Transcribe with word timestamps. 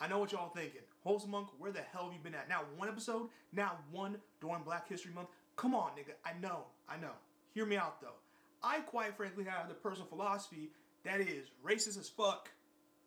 I 0.00 0.08
know 0.08 0.18
what 0.18 0.32
y'all 0.32 0.50
thinking. 0.50 0.82
Wholesome 1.02 1.30
Monk, 1.30 1.48
where 1.58 1.72
the 1.72 1.80
hell 1.80 2.04
have 2.04 2.12
you 2.12 2.18
been 2.22 2.34
at? 2.34 2.48
Now 2.48 2.62
one 2.76 2.88
episode, 2.88 3.28
now 3.52 3.78
one 3.90 4.16
during 4.40 4.62
Black 4.62 4.88
History 4.88 5.12
Month. 5.12 5.28
Come 5.56 5.74
on, 5.74 5.90
nigga. 5.92 6.14
I 6.24 6.38
know, 6.40 6.64
I 6.88 6.96
know. 6.96 7.12
Hear 7.54 7.64
me 7.64 7.76
out 7.76 8.00
though. 8.00 8.18
I 8.62 8.80
quite 8.80 9.16
frankly 9.16 9.44
have 9.44 9.68
the 9.68 9.74
personal 9.74 10.08
philosophy 10.08 10.70
that 11.04 11.20
is 11.20 11.48
racist 11.64 11.98
as 11.98 12.08
fuck, 12.08 12.50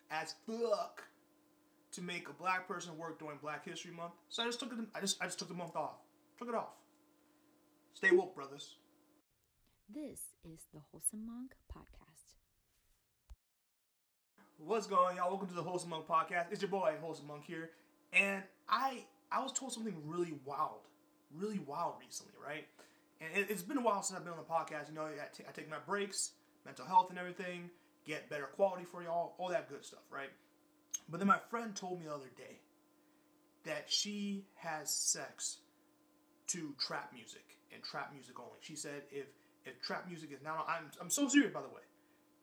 as 0.09 0.35
fuck, 0.47 1.03
to 1.91 2.01
make 2.01 2.29
a 2.29 2.33
black 2.33 2.67
person 2.67 2.97
work 2.97 3.19
during 3.19 3.37
Black 3.37 3.65
History 3.65 3.91
Month. 3.91 4.13
So 4.29 4.43
I 4.43 4.45
just 4.45 4.59
took 4.59 4.71
it. 4.71 4.79
I 4.95 5.01
just 5.01 5.21
I 5.21 5.25
just 5.25 5.39
took 5.39 5.47
the 5.47 5.53
month 5.53 5.75
off. 5.75 5.97
Took 6.37 6.49
it 6.49 6.55
off. 6.55 6.73
Stay 7.93 8.11
woke, 8.11 8.35
brothers. 8.35 8.77
This 9.93 10.19
is 10.45 10.65
the 10.73 10.79
Wholesome 10.91 11.25
Monk 11.25 11.53
Podcast. 11.75 12.08
What's 14.65 14.87
going 14.87 15.11
on, 15.11 15.15
y'all? 15.15 15.29
Welcome 15.29 15.47
to 15.47 15.53
the 15.53 15.63
Wholesome 15.63 15.89
Monk 15.89 16.05
Podcast. 16.05 16.47
It's 16.51 16.61
your 16.61 16.69
boy, 16.69 16.93
Wholesome 16.99 17.27
Monk 17.27 17.45
here. 17.45 17.69
And 18.11 18.43
I 18.67 19.05
I 19.31 19.41
was 19.41 19.53
told 19.53 19.71
something 19.71 19.95
really 20.05 20.33
wild, 20.43 20.81
really 21.33 21.59
wild 21.59 21.93
recently, 22.05 22.33
right? 22.45 22.65
And 23.21 23.29
it, 23.37 23.49
has 23.49 23.63
been 23.63 23.77
a 23.77 23.81
while 23.81 24.03
since 24.03 24.19
I've 24.19 24.25
been 24.25 24.33
on 24.33 24.39
the 24.39 24.43
podcast. 24.43 24.89
You 24.89 24.95
know, 24.95 25.05
I, 25.05 25.33
t- 25.33 25.45
I 25.47 25.51
take 25.53 25.69
my 25.69 25.77
breaks, 25.87 26.31
mental 26.65 26.85
health 26.85 27.09
and 27.09 27.17
everything, 27.17 27.69
get 28.05 28.29
better 28.29 28.47
quality 28.47 28.83
for 28.83 29.01
y'all, 29.01 29.33
all 29.37 29.47
that 29.47 29.69
good 29.69 29.85
stuff, 29.85 30.03
right? 30.11 30.29
But 31.07 31.19
then 31.19 31.27
my 31.27 31.39
friend 31.49 31.73
told 31.73 32.01
me 32.01 32.07
the 32.07 32.13
other 32.13 32.29
day 32.35 32.59
that 33.63 33.85
she 33.87 34.43
has 34.55 34.93
sex 34.93 35.59
to 36.47 36.73
trap 36.85 37.13
music 37.13 37.45
and 37.73 37.81
trap 37.81 38.11
music 38.13 38.37
only. 38.37 38.59
She 38.59 38.75
said 38.75 39.03
if 39.09 39.27
if 39.65 39.81
trap 39.81 40.05
music 40.05 40.33
is 40.33 40.43
now 40.43 40.65
I'm 40.67 40.91
I'm 40.99 41.09
so 41.09 41.29
serious 41.29 41.53
by 41.53 41.61
the 41.61 41.69
way. 41.69 41.81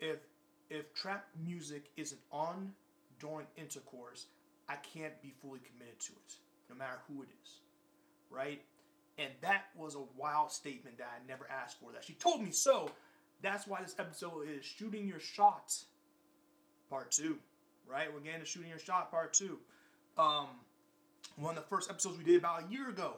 If 0.01 0.19
if 0.71 0.93
trap 0.95 1.27
music 1.45 1.91
isn't 1.97 2.21
on 2.33 2.73
during 3.21 3.47
intercourse, 3.57 4.27
I 4.69 4.77
can't 4.77 5.21
be 5.23 5.33
fully 5.43 5.61
committed 5.61 6.01
to 6.01 6.13
it, 6.13 6.35
no 6.69 6.77
matter 6.77 6.99
who 7.09 7.23
it 7.23 7.29
is. 7.43 7.61
Right? 8.31 8.63
And 9.19 9.31
that 9.41 9.67
was 9.77 9.95
a 9.95 10.03
wild 10.17 10.53
statement 10.53 10.99
that 10.99 11.09
I 11.15 11.27
never 11.27 11.47
asked 11.51 11.81
for. 11.81 11.93
That 11.93 12.05
she 12.05 12.15
told 12.15 12.43
me 12.43 12.51
so. 12.53 12.91
That's 13.43 13.67
why 13.67 13.81
this 13.83 13.95
episode 13.99 14.49
is 14.49 14.65
shooting 14.65 15.07
your 15.07 15.21
shot, 15.21 15.75
part 16.91 17.11
two. 17.11 17.39
Right? 17.89 18.13
We're 18.13 18.21
getting 18.21 18.41
to 18.41 18.47
shooting 18.47 18.71
your 18.71 18.79
shot, 18.79 19.11
part 19.11 19.33
two. 19.33 19.59
Um, 20.19 20.49
one 21.37 21.57
of 21.57 21.63
the 21.63 21.69
first 21.69 21.91
episodes 21.91 22.19
we 22.19 22.25
did 22.25 22.37
about 22.37 22.65
a 22.65 22.73
year 22.73 22.89
ago 22.89 23.15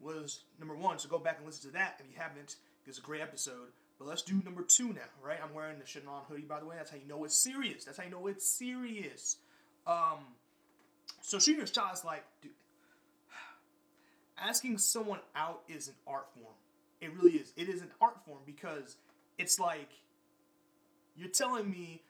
was 0.00 0.44
number 0.58 0.74
one. 0.74 0.98
So 0.98 1.08
go 1.08 1.18
back 1.18 1.36
and 1.36 1.46
listen 1.46 1.70
to 1.70 1.76
that 1.76 2.00
if 2.00 2.06
you 2.12 2.18
haven't. 2.18 2.56
It's 2.86 2.98
a 2.98 3.02
great 3.02 3.20
episode. 3.20 3.68
But 4.00 4.08
let's 4.08 4.22
do 4.22 4.40
number 4.46 4.62
two 4.62 4.94
now, 4.94 5.02
right? 5.22 5.38
I'm 5.44 5.52
wearing 5.52 5.78
the 5.78 5.84
shit 5.84 6.06
on 6.08 6.22
hoodie, 6.26 6.42
by 6.42 6.58
the 6.58 6.64
way. 6.64 6.74
That's 6.76 6.90
how 6.90 6.96
you 6.96 7.06
know 7.06 7.22
it's 7.24 7.36
serious. 7.36 7.84
That's 7.84 7.98
how 7.98 8.04
you 8.04 8.10
know 8.10 8.26
it's 8.28 8.48
serious. 8.48 9.36
Um, 9.86 10.20
so 11.20 11.38
shooting 11.38 11.66
shot 11.66 11.92
is 11.92 12.02
like, 12.02 12.24
dude, 12.40 12.52
asking 14.38 14.78
someone 14.78 15.20
out 15.36 15.60
is 15.68 15.88
an 15.88 15.94
art 16.06 16.28
form. 16.34 16.54
It 17.02 17.14
really 17.14 17.32
is. 17.32 17.52
It 17.58 17.68
is 17.68 17.82
an 17.82 17.90
art 18.00 18.24
form 18.24 18.38
because 18.46 18.96
it's 19.36 19.60
like 19.60 19.90
you're 21.14 21.28
telling 21.28 21.70
me 21.70 22.00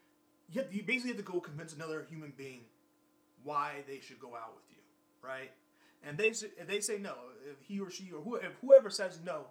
you, 0.49 0.63
have, 0.63 0.73
you 0.73 0.85
basically 0.85 1.11
have 1.11 1.25
to 1.25 1.33
go 1.33 1.41
convince 1.41 1.75
another 1.75 2.07
human 2.09 2.33
being 2.37 2.61
why 3.43 3.83
they 3.89 3.99
should 3.99 4.21
go 4.21 4.29
out 4.37 4.53
with 4.55 4.65
you, 4.71 5.29
right? 5.29 5.51
And 6.05 6.17
they 6.17 6.29
if 6.29 6.69
they 6.69 6.81
say 6.81 6.99
no, 6.99 7.15
if 7.51 7.61
he 7.67 7.81
or 7.81 7.91
she 7.91 8.13
or 8.13 8.21
whoever, 8.23 8.55
whoever 8.61 8.91
says 8.91 9.19
no 9.25 9.47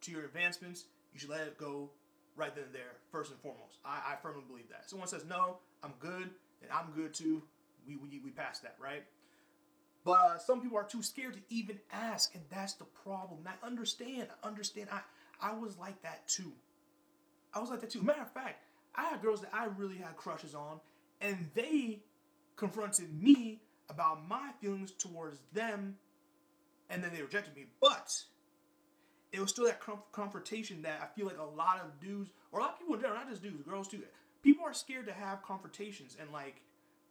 to 0.00 0.10
your 0.10 0.24
advancements, 0.24 0.86
you 1.12 1.20
should 1.20 1.30
let 1.30 1.42
it 1.42 1.58
go 1.58 1.90
right 2.36 2.54
then 2.54 2.64
and 2.64 2.74
there, 2.74 2.96
first 3.10 3.30
and 3.30 3.40
foremost. 3.40 3.78
I, 3.84 4.12
I 4.12 4.16
firmly 4.22 4.44
believe 4.48 4.68
that. 4.70 4.88
Someone 4.88 5.08
says, 5.08 5.24
no, 5.28 5.58
I'm 5.82 5.92
good, 5.98 6.30
and 6.62 6.70
I'm 6.72 6.92
good 6.94 7.14
too. 7.14 7.42
We, 7.86 7.96
we, 7.96 8.20
we 8.24 8.30
pass 8.30 8.60
that, 8.60 8.76
right? 8.80 9.04
But 10.04 10.12
uh, 10.12 10.38
some 10.38 10.60
people 10.60 10.78
are 10.78 10.84
too 10.84 11.02
scared 11.02 11.34
to 11.34 11.40
even 11.50 11.78
ask, 11.92 12.34
and 12.34 12.42
that's 12.50 12.74
the 12.74 12.84
problem. 12.84 13.40
I 13.46 13.66
understand. 13.66 14.28
I 14.42 14.46
understand. 14.46 14.88
I, 14.90 15.00
I 15.40 15.54
was 15.54 15.78
like 15.78 16.00
that 16.02 16.26
too. 16.26 16.52
I 17.54 17.60
was 17.60 17.70
like 17.70 17.80
that 17.80 17.90
too. 17.90 18.02
Matter 18.02 18.22
of 18.22 18.32
fact, 18.32 18.64
I 18.94 19.04
had 19.04 19.22
girls 19.22 19.40
that 19.42 19.50
I 19.52 19.66
really 19.76 19.96
had 19.96 20.16
crushes 20.16 20.54
on, 20.54 20.80
and 21.20 21.50
they 21.54 22.00
confronted 22.56 23.12
me 23.22 23.60
about 23.88 24.26
my 24.28 24.50
feelings 24.60 24.92
towards 24.92 25.38
them, 25.52 25.96
and 26.90 27.02
then 27.02 27.10
they 27.14 27.22
rejected 27.22 27.54
me. 27.54 27.66
But 27.80 28.12
it 29.32 29.40
was 29.40 29.50
still 29.50 29.64
that 29.64 29.80
confrontation 30.12 30.82
that 30.82 31.00
I 31.02 31.18
feel 31.18 31.26
like 31.26 31.38
a 31.38 31.56
lot 31.56 31.80
of 31.80 31.98
dudes, 32.00 32.30
or 32.52 32.60
a 32.60 32.62
lot 32.62 32.72
of 32.72 32.78
people 32.78 32.94
in 32.94 33.00
general, 33.00 33.18
not 33.18 33.30
just 33.30 33.42
dudes, 33.42 33.62
girls 33.62 33.88
too. 33.88 34.00
People 34.42 34.64
are 34.64 34.74
scared 34.74 35.06
to 35.06 35.12
have 35.12 35.42
confrontations 35.42 36.16
and 36.20 36.30
like, 36.32 36.60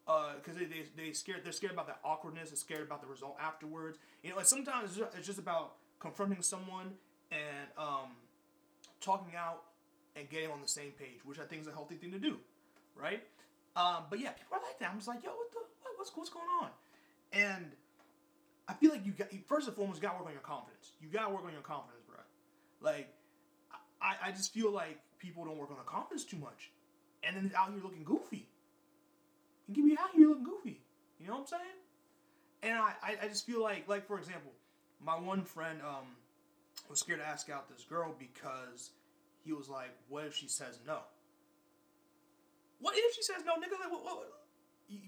because 0.06 0.56
uh, 0.56 0.60
they, 0.60 0.66
they 0.66 0.84
they 0.98 1.14
scared 1.14 1.42
they're 1.44 1.52
scared 1.52 1.74
about 1.74 1.88
that 1.88 2.00
awkwardness, 2.04 2.50
they're 2.50 2.58
scared 2.58 2.82
about 2.82 3.02
the 3.02 3.08
result 3.08 3.38
afterwards. 3.42 3.98
You 4.24 4.32
know, 4.32 4.36
like 4.36 4.46
sometimes 4.46 5.00
it's 5.18 5.26
just 5.26 5.40
about 5.40 5.74
confronting 6.00 6.42
someone 6.42 6.94
and 7.32 7.68
um, 7.78 8.12
talking 9.00 9.36
out 9.36 9.64
and 10.16 10.30
getting 10.30 10.52
on 10.52 10.62
the 10.62 10.68
same 10.68 10.92
page, 10.92 11.24
which 11.24 11.40
I 11.40 11.44
think 11.44 11.62
is 11.62 11.68
a 11.68 11.72
healthy 11.72 11.96
thing 11.96 12.12
to 12.12 12.20
do, 12.20 12.38
right? 12.96 13.24
Um, 13.76 14.04
but 14.10 14.20
yeah, 14.20 14.32
people 14.32 14.58
are 14.58 14.62
like 14.62 14.78
that. 14.80 14.90
I'm 14.92 14.98
just 14.98 15.08
like, 15.08 15.24
yo, 15.24 15.30
what 15.30 15.52
the 15.52 15.60
what, 15.82 15.94
what's 15.98 16.12
what's 16.16 16.30
going 16.30 16.50
on? 16.62 16.70
And 17.32 17.72
I 18.68 18.74
feel 18.74 18.92
like 18.92 19.06
you 19.06 19.14
got 19.14 19.30
first 19.48 19.68
and 19.68 19.76
foremost, 19.76 20.02
you 20.02 20.08
got 20.08 20.14
to 20.14 20.20
work 20.20 20.28
on 20.28 20.34
your 20.34 20.42
confidence. 20.42 20.92
You 21.02 21.08
got 21.08 21.28
to 21.28 21.34
work 21.34 21.46
on 21.46 21.54
your 21.54 21.62
confidence 21.62 22.04
like, 22.82 23.14
I, 24.02 24.30
I 24.30 24.32
just 24.32 24.54
feel 24.54 24.72
like 24.72 25.00
people 25.20 25.46
don't 25.46 25.58
work 25.58 25.70
on 25.70 25.78
their 25.78 25.86
confidence 25.86 26.26
too 26.26 26.38
much. 26.38 26.72
And 27.24 27.36
then 27.36 27.52
out 27.56 27.72
here 27.72 27.82
looking 27.84 28.04
goofy. 28.04 28.48
And 29.68 29.76
get 29.76 29.86
me 29.86 29.96
out 30.00 30.10
here 30.14 30.28
looking 30.28 30.44
goofy. 30.44 30.82
You 31.20 31.28
know 31.28 31.34
what 31.34 31.42
I'm 31.42 31.48
saying? 31.48 31.62
And 32.64 32.74
I, 32.74 32.94
I, 33.04 33.26
I 33.26 33.28
just 33.28 33.46
feel 33.46 33.62
like, 33.62 33.88
like 33.88 34.08
for 34.08 34.18
example, 34.18 34.52
my 35.04 35.14
one 35.14 35.44
friend 35.44 35.80
um, 35.82 36.06
was 36.90 37.00
scared 37.00 37.20
to 37.20 37.28
ask 37.28 37.50
out 37.50 37.70
this 37.70 37.84
girl 37.84 38.16
because 38.18 38.92
he 39.44 39.54
was 39.54 39.70
like, 39.70 39.92
what 40.10 40.26
if 40.26 40.36
she 40.36 40.48
says 40.48 40.80
no? 40.86 41.00
What 42.80 42.96
if 42.98 43.16
she 43.16 43.22
says 43.22 43.44
no, 43.46 43.54
nigga? 43.54 43.80
Like, 43.80 43.92
what, 43.92 44.04
what? 44.04 44.32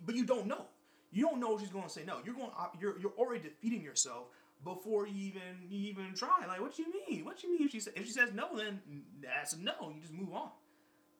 But 0.06 0.16
you 0.16 0.26
don't 0.26 0.48
know. 0.48 0.66
You 1.12 1.26
don't 1.26 1.40
know 1.40 1.58
she's 1.60 1.70
going 1.70 1.84
to 1.84 1.90
say 1.90 2.04
no. 2.06 2.18
You're 2.26 2.34
going. 2.34 2.50
You're 2.80 3.00
you're 3.00 3.14
already 3.18 3.44
defeating 3.44 3.84
yourself 3.84 4.28
before 4.64 5.08
you 5.08 5.28
even 5.28 5.42
you 5.70 5.90
even 5.90 6.14
try. 6.16 6.46
Like, 6.48 6.62
what 6.62 6.78
you 6.80 6.86
mean? 7.08 7.26
What 7.26 7.44
you 7.44 7.52
mean? 7.52 7.68
If 7.68 7.72
she 7.72 7.78
if 7.96 8.06
she 8.06 8.12
says 8.12 8.32
no, 8.34 8.56
then 8.56 8.82
that's 9.22 9.58
no. 9.58 9.74
You 9.94 10.02
just 10.02 10.14
move 10.14 10.34
on. 10.34 10.50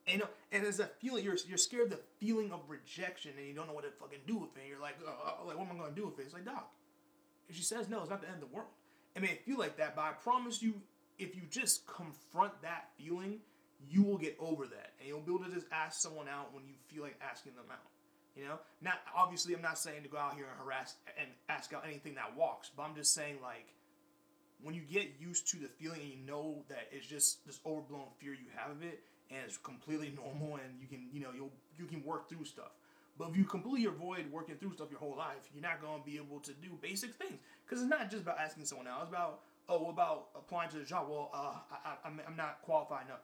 And 0.06 0.22
and 0.52 0.64
there's 0.64 0.80
a 0.80 0.86
feeling 0.86 1.24
you're 1.24 1.36
you're 1.46 1.58
scared 1.58 1.84
of 1.84 1.90
the 1.90 2.00
feeling 2.18 2.52
of 2.52 2.60
rejection, 2.68 3.32
and 3.38 3.46
you 3.46 3.54
don't 3.54 3.66
know 3.66 3.74
what 3.74 3.84
to 3.84 3.90
fucking 3.90 4.20
do 4.26 4.36
with 4.36 4.56
it. 4.56 4.60
And 4.60 4.68
you're 4.68 4.80
like, 4.80 4.96
oh, 5.06 5.10
oh, 5.10 5.34
oh, 5.42 5.46
like 5.46 5.56
what 5.56 5.68
am 5.68 5.76
I 5.76 5.78
gonna 5.78 5.94
do 5.94 6.06
with 6.06 6.18
it? 6.18 6.22
It's 6.22 6.34
like, 6.34 6.44
dog. 6.44 6.64
If 7.48 7.56
she 7.56 7.62
says 7.62 7.88
no, 7.88 8.00
it's 8.00 8.10
not 8.10 8.22
the 8.22 8.28
end 8.28 8.42
of 8.42 8.48
the 8.48 8.54
world. 8.54 8.68
It 9.14 9.22
may 9.22 9.38
feel 9.46 9.58
like 9.58 9.76
that, 9.76 9.94
but 9.94 10.02
I 10.02 10.12
promise 10.12 10.62
you, 10.62 10.74
if 11.18 11.36
you 11.36 11.42
just 11.48 11.86
confront 11.86 12.60
that 12.62 12.88
feeling, 12.98 13.38
you 13.88 14.02
will 14.02 14.18
get 14.18 14.36
over 14.40 14.66
that, 14.66 14.92
and 14.98 15.08
you'll 15.08 15.20
be 15.20 15.32
able 15.32 15.44
to 15.44 15.54
just 15.54 15.66
ask 15.70 16.00
someone 16.00 16.26
out 16.28 16.52
when 16.52 16.64
you 16.66 16.74
feel 16.88 17.02
like 17.02 17.16
asking 17.22 17.54
them 17.54 17.66
out. 17.70 17.93
You 18.36 18.44
know, 18.44 18.58
not 18.82 19.00
obviously 19.14 19.54
I'm 19.54 19.62
not 19.62 19.78
saying 19.78 20.02
to 20.02 20.08
go 20.08 20.18
out 20.18 20.34
here 20.34 20.46
and 20.50 20.60
harass 20.60 20.96
and 21.18 21.28
ask 21.48 21.72
out 21.72 21.84
anything 21.86 22.14
that 22.16 22.36
walks, 22.36 22.70
but 22.76 22.82
I'm 22.82 22.94
just 22.94 23.14
saying 23.14 23.36
like 23.42 23.66
when 24.62 24.74
you 24.74 24.80
get 24.80 25.12
used 25.20 25.48
to 25.50 25.58
the 25.58 25.68
feeling 25.68 26.00
and 26.00 26.10
you 26.10 26.26
know 26.26 26.64
that 26.68 26.88
it's 26.90 27.06
just 27.06 27.46
this 27.46 27.60
overblown 27.64 28.06
fear 28.18 28.32
you 28.32 28.46
have 28.56 28.72
of 28.72 28.82
it 28.82 29.00
and 29.30 29.38
it's 29.44 29.58
completely 29.58 30.12
normal 30.16 30.56
and 30.56 30.80
you 30.80 30.88
can 30.88 31.06
you 31.12 31.20
know 31.20 31.30
you'll 31.34 31.52
you 31.78 31.86
can 31.86 32.02
work 32.04 32.28
through 32.28 32.44
stuff. 32.44 32.72
But 33.16 33.28
if 33.30 33.36
you 33.36 33.44
completely 33.44 33.86
avoid 33.86 34.30
working 34.32 34.56
through 34.56 34.72
stuff 34.72 34.90
your 34.90 34.98
whole 34.98 35.16
life, 35.16 35.48
you're 35.54 35.62
not 35.62 35.80
going 35.80 36.00
to 36.00 36.04
be 36.04 36.16
able 36.16 36.40
to 36.40 36.52
do 36.54 36.70
basic 36.82 37.14
things 37.14 37.38
because 37.64 37.80
it's 37.80 37.90
not 37.90 38.10
just 38.10 38.24
about 38.24 38.40
asking 38.40 38.64
someone 38.64 38.88
out. 38.88 39.02
It's 39.02 39.10
about 39.10 39.38
oh, 39.68 39.90
about 39.90 40.28
applying 40.34 40.70
to 40.70 40.78
the 40.78 40.84
job? 40.84 41.08
Well, 41.08 41.30
uh, 41.32 41.54
I, 41.84 41.96
I'm, 42.04 42.20
I'm 42.26 42.36
not 42.36 42.60
qualified 42.62 43.06
enough. 43.06 43.20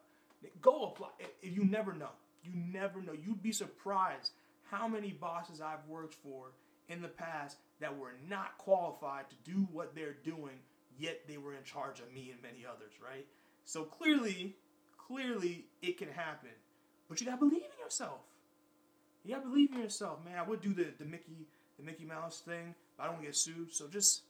Go 0.63 0.85
apply. 0.85 1.09
If 1.43 1.57
you 1.57 1.65
never 1.65 1.93
know, 1.93 2.11
you 2.43 2.53
never 2.55 3.03
know. 3.03 3.13
You'd 3.13 3.43
be 3.43 3.53
surprised 3.53 4.33
how 4.71 4.87
many 4.87 5.11
bosses 5.13 5.61
I've 5.61 5.87
worked 5.89 6.15
for 6.15 6.53
in 6.89 7.03
the 7.03 7.09
past 7.09 7.59
that 7.81 7.97
were 7.97 8.13
not 8.29 8.59
qualified 8.59 9.25
to 9.31 9.37
do 9.51 9.69
what 9.73 9.95
they're 9.95 10.17
doing, 10.25 10.59
yet 10.99 11.23
they 11.29 11.39
were 11.39 11.55
in 11.55 11.65
charge 11.65 12.01
of 12.01 12.13
me 12.13 12.31
and 12.33 12.43
many 12.43 12.65
others, 12.67 12.93
right? 13.03 13.27
So 13.65 13.85
clearly, 13.85 14.57
clearly 14.99 15.67
it 15.83 15.99
can 15.99 16.09
happen. 16.09 16.51
But 17.09 17.21
you 17.21 17.27
gotta 17.27 17.39
believe 17.39 17.63
in 17.63 17.85
yourself. 17.85 18.21
You 19.25 19.35
gotta 19.35 19.49
believe 19.49 19.73
in 19.73 19.81
yourself, 19.81 20.25
man. 20.25 20.39
I 20.39 20.43
would 20.43 20.61
do 20.61 20.73
the, 20.73 20.87
the 20.99 21.05
Mickey 21.05 21.47
the 21.79 21.85
Mickey 21.85 22.05
Mouse 22.05 22.41
thing, 22.41 22.75
but 22.97 23.05
I 23.05 23.07
don't 23.07 23.23
get 23.23 23.35
sued. 23.35 23.73
So 23.73 23.87
just 23.89 24.23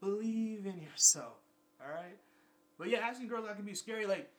believe 0.00 0.66
in 0.66 0.80
yourself. 0.80 1.38
Alright? 1.82 2.18
But 2.78 2.88
yeah, 2.88 2.98
asking 2.98 3.28
girls 3.28 3.46
that 3.46 3.56
can 3.56 3.64
be 3.64 3.74
scary, 3.74 4.06
like 4.06 4.30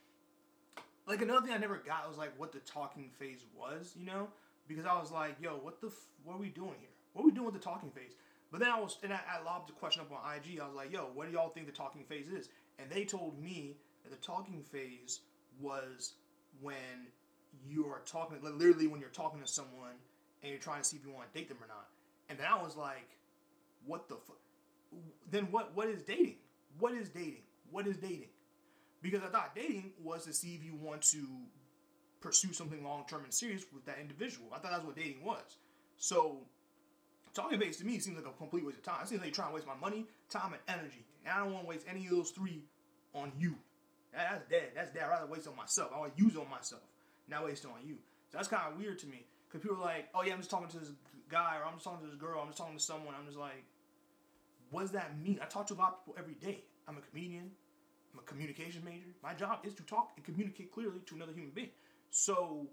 like 1.07 1.21
another 1.21 1.45
thing 1.45 1.53
I 1.53 1.57
never 1.57 1.77
got 1.77 2.07
was 2.07 2.17
like 2.17 2.37
what 2.37 2.51
the 2.51 2.59
talking 2.59 3.09
phase 3.17 3.45
was, 3.57 3.93
you 3.97 4.05
know? 4.05 4.27
Because 4.67 4.85
I 4.85 4.99
was 4.99 5.11
like, 5.11 5.35
yo, 5.41 5.51
what 5.51 5.81
the, 5.81 5.87
f- 5.87 5.93
what 6.23 6.35
are 6.35 6.39
we 6.39 6.49
doing 6.49 6.75
here? 6.79 6.89
What 7.13 7.23
are 7.23 7.25
we 7.25 7.31
doing 7.31 7.45
with 7.45 7.55
the 7.55 7.59
talking 7.59 7.91
phase? 7.91 8.13
But 8.51 8.59
then 8.59 8.69
I 8.69 8.79
was, 8.79 8.97
and 9.03 9.13
I, 9.13 9.19
I 9.39 9.43
lobbed 9.43 9.69
a 9.69 9.73
question 9.73 10.01
up 10.01 10.11
on 10.11 10.35
IG. 10.35 10.59
I 10.59 10.65
was 10.65 10.75
like, 10.75 10.91
yo, 10.91 11.09
what 11.13 11.27
do 11.27 11.33
y'all 11.33 11.49
think 11.49 11.67
the 11.67 11.71
talking 11.71 12.03
phase 12.03 12.27
is? 12.27 12.49
And 12.79 12.89
they 12.89 13.05
told 13.05 13.41
me 13.41 13.77
that 14.03 14.11
the 14.11 14.17
talking 14.17 14.61
phase 14.61 15.21
was 15.59 16.13
when 16.59 16.75
you 17.67 17.85
are 17.85 18.01
talking, 18.05 18.37
literally 18.41 18.87
when 18.87 18.99
you're 18.99 19.09
talking 19.09 19.41
to 19.41 19.47
someone 19.47 19.95
and 20.41 20.51
you're 20.51 20.59
trying 20.59 20.81
to 20.81 20.87
see 20.87 20.97
if 20.97 21.05
you 21.05 21.11
want 21.11 21.31
to 21.31 21.39
date 21.39 21.47
them 21.47 21.57
or 21.61 21.67
not. 21.67 21.87
And 22.29 22.39
then 22.39 22.47
I 22.47 22.61
was 22.61 22.75
like, 22.75 23.17
what 23.85 24.09
the 24.09 24.15
fuck? 24.15 24.37
Then 25.29 25.47
what? 25.51 25.75
What 25.75 25.87
is 25.87 26.01
dating? 26.01 26.35
What 26.79 26.93
is 26.93 27.09
dating? 27.09 27.43
What 27.71 27.87
is 27.87 27.97
dating? 27.97 28.29
Because 29.01 29.21
I 29.23 29.27
thought 29.27 29.55
dating 29.55 29.91
was 30.03 30.25
to 30.25 30.33
see 30.33 30.53
if 30.55 30.63
you 30.63 30.75
want 30.75 31.01
to 31.03 31.25
pursue 32.21 32.53
something 32.53 32.83
long 32.83 33.03
term 33.09 33.23
and 33.23 33.33
serious 33.33 33.65
with 33.73 33.85
that 33.85 33.97
individual. 33.99 34.47
I 34.53 34.59
thought 34.59 34.71
that's 34.71 34.85
what 34.85 34.95
dating 34.95 35.23
was. 35.23 35.57
So 35.97 36.37
talking 37.33 37.59
base 37.59 37.77
to 37.77 37.85
me 37.85 37.99
seems 37.99 38.17
like 38.17 38.27
a 38.27 38.37
complete 38.37 38.65
waste 38.65 38.77
of 38.77 38.83
time. 38.83 39.01
It 39.01 39.09
seems 39.09 39.21
like 39.21 39.27
you're 39.29 39.35
trying 39.35 39.49
to 39.49 39.55
waste 39.55 39.67
my 39.67 39.75
money, 39.75 40.05
time, 40.29 40.53
and 40.53 40.79
energy. 40.79 41.05
And 41.25 41.33
I 41.33 41.43
don't 41.43 41.53
want 41.53 41.65
to 41.65 41.69
waste 41.69 41.85
any 41.89 42.05
of 42.05 42.11
those 42.11 42.31
three 42.31 42.63
on 43.13 43.31
you. 43.37 43.55
That's 44.13 44.47
dead. 44.49 44.71
That's 44.75 44.91
dead. 44.91 45.03
I'd 45.03 45.09
rather 45.09 45.31
waste 45.31 45.47
on 45.47 45.55
myself. 45.55 45.91
I 45.95 45.99
want 45.99 46.15
to 46.15 46.23
use 46.23 46.35
on 46.35 46.49
myself, 46.49 46.83
not 47.27 47.45
waste 47.45 47.65
on 47.65 47.71
you. 47.85 47.95
So 48.31 48.37
that's 48.37 48.47
kind 48.47 48.71
of 48.71 48.77
weird 48.77 48.99
to 48.99 49.07
me. 49.07 49.25
Because 49.47 49.61
people 49.61 49.77
are 49.77 49.85
like, 49.85 50.09
oh 50.15 50.23
yeah, 50.23 50.33
I'm 50.33 50.39
just 50.39 50.49
talking 50.49 50.69
to 50.69 50.79
this 50.79 50.91
guy, 51.29 51.57
or 51.59 51.65
I'm 51.65 51.73
just 51.73 51.83
talking 51.83 52.05
to 52.05 52.11
this 52.11 52.19
girl, 52.19 52.39
I'm 52.41 52.47
just 52.47 52.57
talking 52.57 52.77
to 52.77 52.83
someone. 52.83 53.15
I'm 53.17 53.25
just 53.25 53.37
like, 53.37 53.63
what 54.69 54.81
does 54.81 54.91
that 54.91 55.19
mean? 55.21 55.39
I 55.41 55.45
talk 55.45 55.67
to 55.67 55.73
a 55.73 55.75
lot 55.75 55.91
of 55.91 56.05
people 56.05 56.15
every 56.17 56.35
day. 56.35 56.63
I'm 56.87 56.97
a 56.97 57.01
comedian. 57.01 57.51
I'm 58.13 58.19
a 58.19 58.23
communication 58.23 58.83
major. 58.83 59.11
My 59.23 59.33
job 59.33 59.59
is 59.63 59.73
to 59.75 59.83
talk 59.83 60.11
and 60.15 60.25
communicate 60.25 60.71
clearly 60.71 60.99
to 61.05 61.15
another 61.15 61.31
human 61.31 61.51
being. 61.51 61.69
So, 62.11 62.67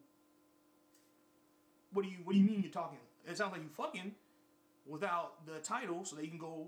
what 1.93 2.03
do 2.03 2.09
you 2.09 2.19
what 2.25 2.35
do 2.35 2.39
you 2.39 2.45
mean 2.45 2.61
you're 2.63 2.73
talking? 2.73 2.99
It 3.27 3.37
sounds 3.37 3.53
like 3.53 3.63
you 3.63 3.69
fucking 3.69 4.13
without 4.87 5.47
the 5.47 5.61
title, 5.61 6.05
so 6.05 6.17
that 6.17 6.25
you 6.25 6.31
can 6.31 6.39
go 6.39 6.67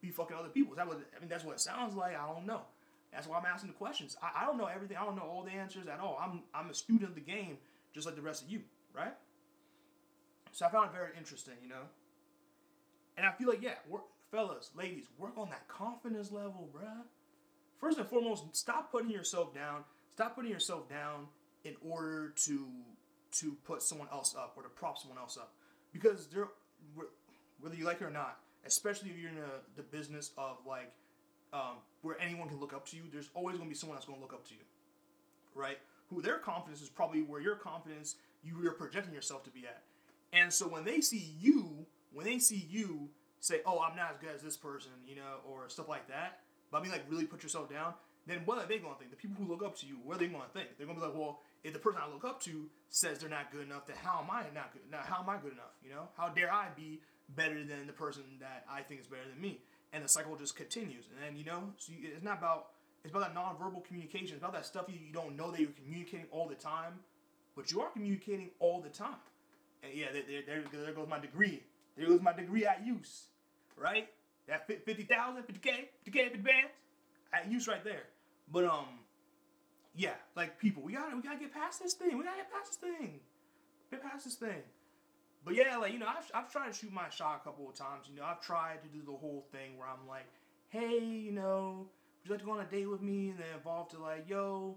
be 0.00 0.10
fucking 0.10 0.36
other 0.36 0.48
people. 0.48 0.72
Is 0.74 0.76
that 0.76 0.86
what 0.86 1.00
I 1.16 1.20
mean? 1.20 1.28
That's 1.28 1.44
what 1.44 1.54
it 1.54 1.60
sounds 1.60 1.96
like. 1.96 2.14
I 2.14 2.26
don't 2.26 2.46
know. 2.46 2.60
That's 3.10 3.26
why 3.26 3.38
I'm 3.38 3.46
asking 3.46 3.70
the 3.70 3.76
questions. 3.76 4.16
I, 4.22 4.42
I 4.42 4.46
don't 4.46 4.58
know 4.58 4.66
everything. 4.66 4.96
I 4.98 5.04
don't 5.04 5.16
know 5.16 5.22
all 5.22 5.42
the 5.42 5.50
answers 5.50 5.86
at 5.88 5.98
all. 5.98 6.20
I'm 6.22 6.42
I'm 6.54 6.70
a 6.70 6.74
student 6.74 7.08
of 7.08 7.14
the 7.14 7.22
game, 7.22 7.56
just 7.94 8.06
like 8.06 8.16
the 8.16 8.22
rest 8.22 8.44
of 8.44 8.50
you, 8.50 8.60
right? 8.94 9.14
So 10.52 10.66
I 10.66 10.70
found 10.70 10.90
it 10.90 10.92
very 10.92 11.10
interesting, 11.16 11.54
you 11.62 11.68
know. 11.70 11.88
And 13.16 13.26
I 13.26 13.32
feel 13.32 13.48
like, 13.48 13.62
yeah, 13.62 13.74
work, 13.88 14.04
fellas, 14.30 14.70
ladies, 14.76 15.06
work 15.18 15.38
on 15.38 15.48
that 15.50 15.68
confidence 15.68 16.32
level, 16.32 16.68
bruh. 16.74 17.02
First 17.78 17.98
and 17.98 18.06
foremost, 18.06 18.44
stop 18.52 18.90
putting 18.92 19.10
yourself 19.10 19.54
down. 19.54 19.84
Stop 20.14 20.34
putting 20.34 20.50
yourself 20.50 20.88
down 20.88 21.28
in 21.64 21.76
order 21.88 22.32
to 22.44 22.66
to 23.32 23.56
put 23.64 23.82
someone 23.82 24.08
else 24.12 24.34
up 24.36 24.54
or 24.56 24.62
to 24.62 24.68
prop 24.68 24.98
someone 24.98 25.18
else 25.18 25.36
up, 25.36 25.52
because 25.92 26.26
they're 26.26 26.48
whether 27.60 27.76
you 27.76 27.84
like 27.84 28.00
it 28.00 28.04
or 28.04 28.10
not, 28.10 28.38
especially 28.64 29.10
if 29.10 29.18
you're 29.18 29.30
in 29.30 29.38
a, 29.38 29.76
the 29.76 29.82
business 29.82 30.32
of 30.38 30.56
like 30.66 30.92
um, 31.52 31.76
where 32.02 32.20
anyone 32.20 32.48
can 32.48 32.58
look 32.58 32.72
up 32.72 32.86
to 32.88 32.96
you, 32.96 33.02
there's 33.12 33.30
always 33.34 33.56
going 33.56 33.68
to 33.68 33.72
be 33.72 33.76
someone 33.76 33.96
that's 33.96 34.06
going 34.06 34.18
to 34.18 34.22
look 34.22 34.32
up 34.32 34.46
to 34.48 34.54
you, 34.54 34.60
right? 35.54 35.78
Who 36.08 36.22
their 36.22 36.38
confidence 36.38 36.80
is 36.80 36.88
probably 36.88 37.22
where 37.22 37.40
your 37.40 37.56
confidence 37.56 38.16
you 38.42 38.66
are 38.66 38.72
projecting 38.72 39.14
yourself 39.14 39.44
to 39.44 39.50
be 39.50 39.66
at. 39.66 39.82
And 40.32 40.52
so 40.52 40.66
when 40.66 40.84
they 40.84 41.00
see 41.00 41.34
you, 41.38 41.86
when 42.12 42.24
they 42.24 42.38
see 42.38 42.66
you 42.68 43.08
say, 43.40 43.60
"Oh, 43.66 43.80
I'm 43.80 43.96
not 43.96 44.12
as 44.12 44.16
good 44.20 44.34
as 44.34 44.42
this 44.42 44.56
person," 44.56 44.92
you 45.06 45.16
know, 45.16 45.38
or 45.46 45.68
stuff 45.68 45.88
like 45.88 46.08
that, 46.08 46.40
but 46.70 46.78
I 46.78 46.82
mean, 46.82 46.92
like 46.92 47.04
really 47.08 47.26
put 47.26 47.42
yourself 47.42 47.68
down, 47.68 47.94
then 48.26 48.42
what 48.44 48.58
are 48.58 48.66
they 48.66 48.78
going 48.78 48.92
to 48.92 48.98
think? 48.98 49.10
The 49.10 49.16
people 49.16 49.36
who 49.42 49.50
look 49.50 49.62
up 49.62 49.76
to 49.78 49.86
you, 49.86 49.96
what 50.04 50.16
are 50.16 50.20
they 50.20 50.26
going 50.26 50.42
to 50.42 50.48
think? 50.48 50.76
They're 50.76 50.86
going 50.86 50.98
to 50.98 51.04
be 51.04 51.08
like, 51.08 51.16
"Well, 51.16 51.40
if 51.64 51.72
the 51.72 51.78
person 51.78 52.00
I 52.04 52.12
look 52.12 52.24
up 52.24 52.40
to 52.42 52.68
says 52.88 53.18
they're 53.18 53.30
not 53.30 53.50
good 53.50 53.62
enough, 53.62 53.86
then 53.86 53.96
how 54.02 54.20
am 54.22 54.30
I 54.30 54.44
not 54.54 54.72
good? 54.72 54.82
Now, 54.90 55.00
how 55.02 55.22
am 55.22 55.28
I 55.28 55.38
good 55.38 55.52
enough? 55.52 55.74
You 55.82 55.90
know, 55.90 56.08
how 56.16 56.28
dare 56.28 56.52
I 56.52 56.68
be 56.76 57.00
better 57.34 57.64
than 57.64 57.86
the 57.86 57.92
person 57.92 58.22
that 58.40 58.64
I 58.70 58.82
think 58.82 59.00
is 59.00 59.06
better 59.06 59.28
than 59.28 59.40
me?" 59.40 59.60
And 59.92 60.04
the 60.04 60.08
cycle 60.08 60.36
just 60.36 60.54
continues. 60.56 61.06
And 61.10 61.24
then 61.24 61.36
you 61.36 61.44
know, 61.44 61.72
so 61.78 61.92
you, 61.92 62.10
it's 62.14 62.24
not 62.24 62.38
about 62.38 62.68
it's 63.04 63.12
about 63.14 63.32
that 63.32 63.34
nonverbal 63.34 63.84
communication. 63.84 64.36
It's 64.36 64.42
about 64.42 64.52
that 64.52 64.66
stuff 64.66 64.86
you, 64.88 64.98
you 65.06 65.12
don't 65.12 65.36
know 65.36 65.50
that 65.50 65.60
you're 65.60 65.70
communicating 65.84 66.26
all 66.30 66.46
the 66.48 66.54
time, 66.54 66.94
but 67.56 67.72
you 67.72 67.80
are 67.80 67.90
communicating 67.90 68.50
all 68.58 68.80
the 68.80 68.90
time. 68.90 69.20
And 69.82 69.94
yeah, 69.94 70.06
there, 70.12 70.42
there, 70.46 70.62
there 70.72 70.92
goes 70.92 71.08
my 71.08 71.18
degree. 71.18 71.62
There 71.96 72.06
goes 72.06 72.20
my 72.20 72.34
degree 72.34 72.66
at 72.66 72.86
use, 72.86 73.26
right? 73.76 74.08
That 74.46 74.66
50,000, 74.66 75.42
50K, 75.42 75.70
50K, 76.06 76.24
50 76.24 76.38
bands 76.38 76.70
at 77.32 77.50
use 77.50 77.68
right 77.68 77.84
there. 77.84 78.04
But, 78.52 78.64
um, 78.64 78.86
yeah, 79.94 80.14
like 80.36 80.58
people, 80.58 80.82
we 80.82 80.92
gotta, 80.92 81.14
we 81.16 81.22
gotta 81.22 81.38
get 81.38 81.52
past 81.52 81.82
this 81.82 81.94
thing. 81.94 82.16
We 82.18 82.24
gotta 82.24 82.38
get 82.38 82.52
past 82.52 82.80
this 82.80 82.90
thing. 82.90 83.20
Get 83.90 84.02
past 84.02 84.24
this 84.24 84.34
thing. 84.34 84.62
But 85.44 85.54
yeah, 85.54 85.76
like, 85.78 85.92
you 85.92 85.98
know, 85.98 86.06
I've, 86.06 86.30
I've 86.34 86.52
tried 86.52 86.72
to 86.72 86.78
shoot 86.78 86.92
my 86.92 87.08
shot 87.08 87.40
a 87.42 87.44
couple 87.44 87.68
of 87.68 87.74
times. 87.74 88.06
You 88.08 88.20
know, 88.20 88.24
I've 88.24 88.40
tried 88.40 88.82
to 88.82 88.88
do 88.88 89.04
the 89.04 89.16
whole 89.16 89.46
thing 89.52 89.78
where 89.78 89.88
I'm 89.88 90.06
like, 90.06 90.26
hey, 90.68 90.98
you 90.98 91.32
know, 91.32 91.86
would 92.22 92.28
you 92.28 92.30
like 92.32 92.40
to 92.40 92.46
go 92.46 92.52
on 92.52 92.60
a 92.60 92.64
date 92.64 92.88
with 92.88 93.02
me? 93.02 93.30
And 93.30 93.38
then 93.38 93.46
evolve 93.56 93.88
to 93.90 93.98
like, 93.98 94.28
yo, 94.28 94.76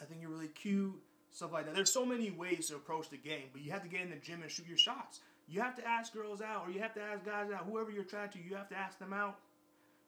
I 0.00 0.04
think 0.04 0.20
you're 0.20 0.30
really 0.30 0.48
cute 0.48 1.00
stuff 1.34 1.52
like 1.52 1.66
that. 1.66 1.74
There's 1.74 1.92
so 1.92 2.06
many 2.06 2.30
ways 2.30 2.68
to 2.68 2.76
approach 2.76 3.10
the 3.10 3.16
game, 3.16 3.48
but 3.52 3.62
you 3.62 3.72
have 3.72 3.82
to 3.82 3.88
get 3.88 4.00
in 4.00 4.10
the 4.10 4.16
gym 4.16 4.42
and 4.42 4.50
shoot 4.50 4.66
your 4.68 4.78
shots. 4.78 5.20
You 5.48 5.60
have 5.60 5.74
to 5.76 5.86
ask 5.86 6.14
girls 6.14 6.40
out, 6.40 6.66
or 6.66 6.70
you 6.70 6.80
have 6.80 6.94
to 6.94 7.02
ask 7.02 7.24
guys 7.24 7.50
out. 7.50 7.66
Whoever 7.68 7.90
you're 7.90 8.02
attracted 8.02 8.42
to, 8.42 8.48
you 8.48 8.54
have 8.54 8.68
to 8.70 8.76
ask 8.76 8.98
them 8.98 9.12
out. 9.12 9.38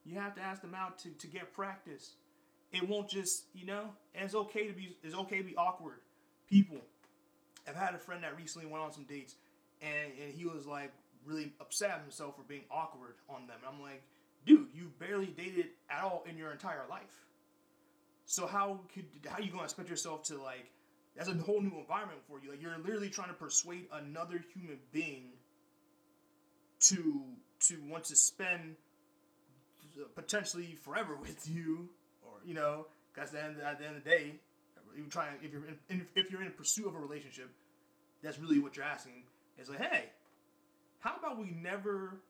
You 0.06 0.18
have 0.18 0.34
to 0.36 0.40
ask 0.40 0.62
them 0.62 0.74
out 0.74 0.98
to, 1.00 1.10
to 1.10 1.26
get 1.26 1.52
practice. 1.52 2.12
It 2.72 2.88
won't 2.88 3.08
just, 3.08 3.44
you 3.54 3.66
know, 3.66 3.90
and 4.14 4.24
it's 4.24 4.34
okay 4.34 4.66
to 4.68 4.72
be 4.72 4.96
it's 5.02 5.14
okay 5.14 5.38
to 5.38 5.44
be 5.44 5.56
awkward. 5.56 6.00
People. 6.48 6.78
I've 7.68 7.74
had 7.74 7.94
a 7.94 7.98
friend 7.98 8.22
that 8.22 8.36
recently 8.36 8.68
went 8.68 8.84
on 8.84 8.92
some 8.92 9.04
dates 9.04 9.34
and, 9.82 10.12
and 10.22 10.32
he 10.32 10.44
was 10.44 10.66
like 10.66 10.92
really 11.24 11.52
upset 11.60 11.90
at 11.90 12.00
himself 12.02 12.36
for 12.36 12.42
being 12.42 12.62
awkward 12.70 13.14
on 13.28 13.48
them. 13.48 13.56
And 13.66 13.74
I'm 13.74 13.82
like, 13.82 14.02
dude, 14.46 14.68
you 14.72 14.92
barely 15.00 15.26
dated 15.26 15.66
at 15.90 16.02
all 16.02 16.24
in 16.30 16.38
your 16.38 16.52
entire 16.52 16.84
life. 16.88 17.24
So 18.26 18.46
how 18.46 18.80
could 18.94 19.06
how 19.26 19.38
you 19.38 19.50
gonna 19.50 19.64
expect 19.64 19.90
yourself 19.90 20.22
to 20.24 20.40
like 20.40 20.70
that's 21.16 21.28
a 21.28 21.34
whole 21.34 21.60
new 21.60 21.76
environment 21.78 22.20
for 22.28 22.38
you. 22.40 22.50
Like 22.50 22.62
you're 22.62 22.76
literally 22.78 23.08
trying 23.08 23.28
to 23.28 23.34
persuade 23.34 23.86
another 23.92 24.44
human 24.54 24.78
being 24.92 25.30
to 26.80 27.22
to 27.68 27.78
want 27.88 28.04
to 28.04 28.16
spend 28.16 28.76
potentially 30.14 30.76
forever 30.82 31.16
with 31.16 31.48
you, 31.48 31.88
or 32.22 32.32
you 32.44 32.54
know, 32.54 32.86
because 33.14 33.34
at, 33.34 33.56
at 33.64 33.78
the 33.78 33.86
end 33.86 33.96
of 33.96 34.04
the 34.04 34.10
day, 34.10 34.34
you're 34.96 35.06
trying 35.06 35.34
if 35.42 35.52
you're 35.52 35.64
in, 35.88 36.06
if 36.14 36.30
you're 36.30 36.42
in 36.42 36.50
pursuit 36.52 36.86
of 36.86 36.94
a 36.94 36.98
relationship, 36.98 37.50
that's 38.22 38.38
really 38.38 38.58
what 38.58 38.76
you're 38.76 38.86
asking. 38.86 39.24
Is 39.58 39.70
like, 39.70 39.80
hey, 39.80 40.04
how 41.00 41.14
about 41.18 41.38
we 41.38 41.50
never 41.62 42.20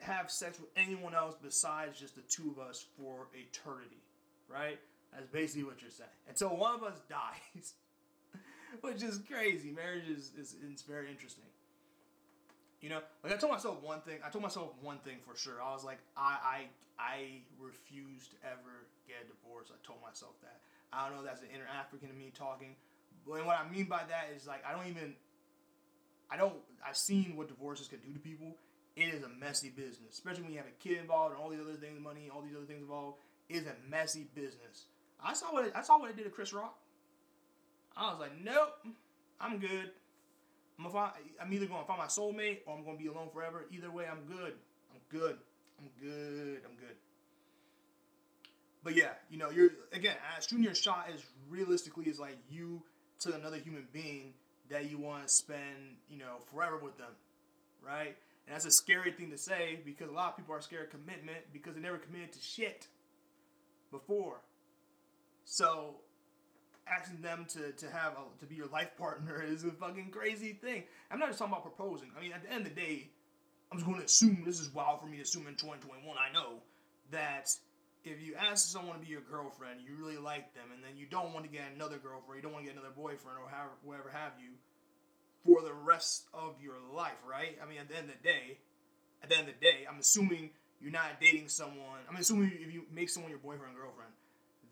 have 0.00 0.30
sex 0.30 0.58
with 0.58 0.70
anyone 0.76 1.14
else 1.14 1.34
besides 1.42 1.98
just 1.98 2.14
the 2.14 2.22
two 2.22 2.50
of 2.50 2.58
us 2.58 2.86
for 2.96 3.28
eternity, 3.34 4.02
right? 4.48 4.78
That's 5.12 5.26
basically 5.26 5.64
what 5.64 5.82
you're 5.82 5.90
saying. 5.90 6.08
Until 6.28 6.56
one 6.56 6.74
of 6.74 6.82
us 6.82 7.00
dies. 7.08 7.74
Which 8.82 9.02
is 9.02 9.20
crazy. 9.28 9.72
Marriage 9.72 10.08
is, 10.08 10.30
is 10.38 10.54
it's 10.70 10.82
very 10.82 11.10
interesting. 11.10 11.44
You 12.80 12.88
know, 12.88 13.00
like 13.22 13.32
I 13.32 13.36
told 13.36 13.52
myself 13.52 13.82
one 13.82 14.00
thing. 14.00 14.18
I 14.24 14.30
told 14.30 14.42
myself 14.42 14.70
one 14.80 14.98
thing 14.98 15.18
for 15.26 15.36
sure. 15.36 15.60
I 15.62 15.72
was 15.72 15.84
like, 15.84 15.98
I 16.16 16.38
I 16.42 16.58
I 16.98 17.16
refuse 17.58 18.28
to 18.28 18.36
ever 18.44 18.88
get 19.06 19.16
a 19.24 19.28
divorce. 19.28 19.68
I 19.70 19.76
told 19.86 20.00
myself 20.00 20.32
that. 20.42 20.60
I 20.92 21.06
don't 21.06 21.16
know. 21.16 21.24
That's 21.24 21.42
an 21.42 21.48
inner 21.54 21.68
African 21.68 22.08
in 22.10 22.18
me 22.18 22.32
talking. 22.34 22.76
But 23.26 23.44
what 23.44 23.58
I 23.58 23.68
mean 23.70 23.84
by 23.84 24.02
that 24.08 24.32
is 24.34 24.46
like 24.46 24.64
I 24.66 24.72
don't 24.72 24.88
even. 24.88 25.14
I 26.30 26.36
don't. 26.36 26.54
I've 26.86 26.96
seen 26.96 27.36
what 27.36 27.48
divorces 27.48 27.88
can 27.88 27.98
do 27.98 28.12
to 28.12 28.18
people. 28.18 28.56
It 28.96 29.14
is 29.14 29.22
a 29.22 29.28
messy 29.28 29.70
business, 29.70 30.12
especially 30.12 30.42
when 30.42 30.52
you 30.52 30.58
have 30.58 30.66
a 30.66 30.82
kid 30.82 30.98
involved 30.98 31.34
and 31.34 31.42
all 31.42 31.50
these 31.50 31.60
other 31.60 31.74
things, 31.74 32.00
money, 32.00 32.28
all 32.34 32.42
these 32.42 32.56
other 32.56 32.66
things 32.66 32.82
involved. 32.82 33.18
It 33.48 33.56
is 33.56 33.66
a 33.66 33.74
messy 33.88 34.26
business. 34.34 34.86
I 35.22 35.34
saw 35.34 35.52
what 35.52 35.66
it, 35.66 35.72
I 35.74 35.82
saw 35.82 35.98
what 35.98 36.10
it 36.10 36.16
did 36.16 36.24
to 36.24 36.30
Chris 36.30 36.52
Rock. 36.52 36.76
I 37.96 38.10
was 38.10 38.20
like, 38.20 38.32
nope, 38.42 38.74
I'm 39.40 39.58
good. 39.58 39.90
I'm 40.84 40.90
find, 40.90 41.12
I'm 41.40 41.52
either 41.52 41.66
gonna 41.66 41.84
find 41.84 41.98
my 41.98 42.06
soulmate 42.06 42.60
or 42.66 42.76
I'm 42.76 42.84
gonna 42.84 42.96
be 42.96 43.06
alone 43.06 43.28
forever. 43.32 43.66
Either 43.70 43.90
way, 43.90 44.06
I'm 44.10 44.24
good. 44.24 44.54
I'm 44.92 45.00
good. 45.10 45.36
I'm 45.78 45.90
good. 46.00 46.60
I'm 46.64 46.76
good. 46.76 46.96
But 48.82 48.96
yeah, 48.96 49.10
you 49.30 49.36
know, 49.36 49.50
you're 49.50 49.70
again, 49.92 50.16
shooting 50.40 50.64
your 50.64 50.74
shot 50.74 51.08
is 51.14 51.22
realistically 51.48 52.06
is 52.06 52.18
like 52.18 52.38
you 52.48 52.82
to 53.20 53.34
another 53.34 53.58
human 53.58 53.86
being 53.92 54.32
that 54.70 54.90
you 54.90 54.98
want 54.98 55.26
to 55.26 55.32
spend, 55.32 55.96
you 56.08 56.18
know, 56.18 56.36
forever 56.52 56.78
with 56.78 56.96
them, 56.96 57.12
right? 57.84 58.16
And 58.46 58.54
that's 58.54 58.64
a 58.64 58.70
scary 58.70 59.12
thing 59.12 59.30
to 59.30 59.38
say 59.38 59.80
because 59.84 60.08
a 60.08 60.12
lot 60.12 60.30
of 60.30 60.36
people 60.36 60.54
are 60.54 60.60
scared 60.62 60.84
of 60.84 60.90
commitment 60.90 61.38
because 61.52 61.74
they 61.74 61.80
never 61.80 61.98
committed 61.98 62.32
to 62.32 62.40
shit 62.40 62.86
before. 63.90 64.40
So 65.44 65.96
asking 66.90 67.20
them 67.22 67.46
to, 67.50 67.72
to 67.72 67.90
have 67.90 68.12
a, 68.12 68.40
to 68.40 68.46
be 68.46 68.54
your 68.54 68.68
life 68.68 68.96
partner 68.98 69.42
is 69.46 69.64
a 69.64 69.70
fucking 69.70 70.10
crazy 70.10 70.52
thing. 70.52 70.84
I'm 71.10 71.18
not 71.18 71.28
just 71.28 71.38
talking 71.38 71.52
about 71.52 71.62
proposing. 71.62 72.10
I 72.16 72.20
mean, 72.20 72.32
at 72.32 72.42
the 72.42 72.52
end 72.52 72.66
of 72.66 72.74
the 72.74 72.80
day, 72.80 73.10
I'm 73.70 73.78
just 73.78 73.86
going 73.86 74.00
to 74.00 74.04
assume 74.04 74.42
this 74.44 74.60
is 74.60 74.72
wild 74.74 75.00
for 75.00 75.06
me 75.06 75.18
to 75.18 75.22
assume 75.22 75.46
in 75.46 75.54
2021. 75.54 76.16
I 76.18 76.32
know 76.32 76.58
that 77.12 77.54
if 78.04 78.20
you 78.20 78.34
ask 78.34 78.66
someone 78.68 78.98
to 78.98 79.00
be 79.00 79.10
your 79.10 79.20
girlfriend, 79.20 79.80
you 79.86 79.94
really 79.94 80.16
like 80.16 80.54
them, 80.54 80.64
and 80.74 80.82
then 80.82 80.96
you 80.96 81.06
don't 81.06 81.32
want 81.32 81.44
to 81.44 81.50
get 81.50 81.64
another 81.74 81.98
girlfriend, 81.98 82.36
you 82.36 82.42
don't 82.42 82.52
want 82.52 82.64
to 82.64 82.72
get 82.72 82.78
another 82.78 82.94
boyfriend 82.94 83.38
or 83.38 83.48
however, 83.48 83.76
whatever 83.84 84.10
have 84.10 84.32
you, 84.40 84.50
for 85.44 85.62
the 85.62 85.72
rest 85.72 86.26
of 86.34 86.54
your 86.62 86.76
life, 86.94 87.20
right? 87.28 87.58
I 87.62 87.68
mean, 87.68 87.78
at 87.78 87.88
the 87.88 87.96
end 87.96 88.08
of 88.08 88.16
the 88.20 88.28
day, 88.28 88.58
at 89.22 89.28
the 89.28 89.38
end 89.38 89.48
of 89.48 89.54
the 89.54 89.60
day, 89.60 89.86
I'm 89.88 90.00
assuming 90.00 90.50
you're 90.80 90.92
not 90.92 91.20
dating 91.20 91.48
someone. 91.48 92.00
I'm 92.08 92.16
assuming 92.16 92.52
if 92.54 92.72
you 92.72 92.84
make 92.92 93.10
someone 93.10 93.30
your 93.30 93.38
boyfriend 93.38 93.76
or 93.76 93.82
girlfriend, 93.82 94.12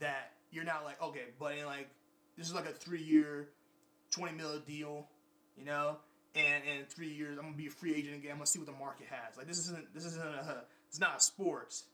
that 0.00 0.32
you're 0.50 0.64
not 0.64 0.84
like 0.84 1.00
okay, 1.02 1.34
but 1.38 1.56
in 1.56 1.66
like 1.66 1.88
this 2.38 2.48
is 2.48 2.54
like 2.54 2.66
a 2.66 2.72
three 2.72 3.02
year, 3.02 3.48
twenty 4.10 4.36
mil 4.36 4.58
deal, 4.60 5.06
you 5.56 5.64
know, 5.64 5.96
and 6.34 6.62
in 6.64 6.86
three 6.86 7.12
years 7.12 7.36
I'm 7.36 7.44
gonna 7.44 7.56
be 7.56 7.66
a 7.66 7.70
free 7.70 7.94
agent 7.94 8.16
again. 8.16 8.30
I'm 8.30 8.36
gonna 8.38 8.46
see 8.46 8.60
what 8.60 8.66
the 8.68 8.78
market 8.78 9.08
has. 9.10 9.36
Like 9.36 9.48
this 9.48 9.58
isn't 9.58 9.92
this 9.92 10.04
isn't 10.04 10.22
a 10.22 10.64
it's 10.88 11.00
not 11.00 11.22
sports, 11.22 11.84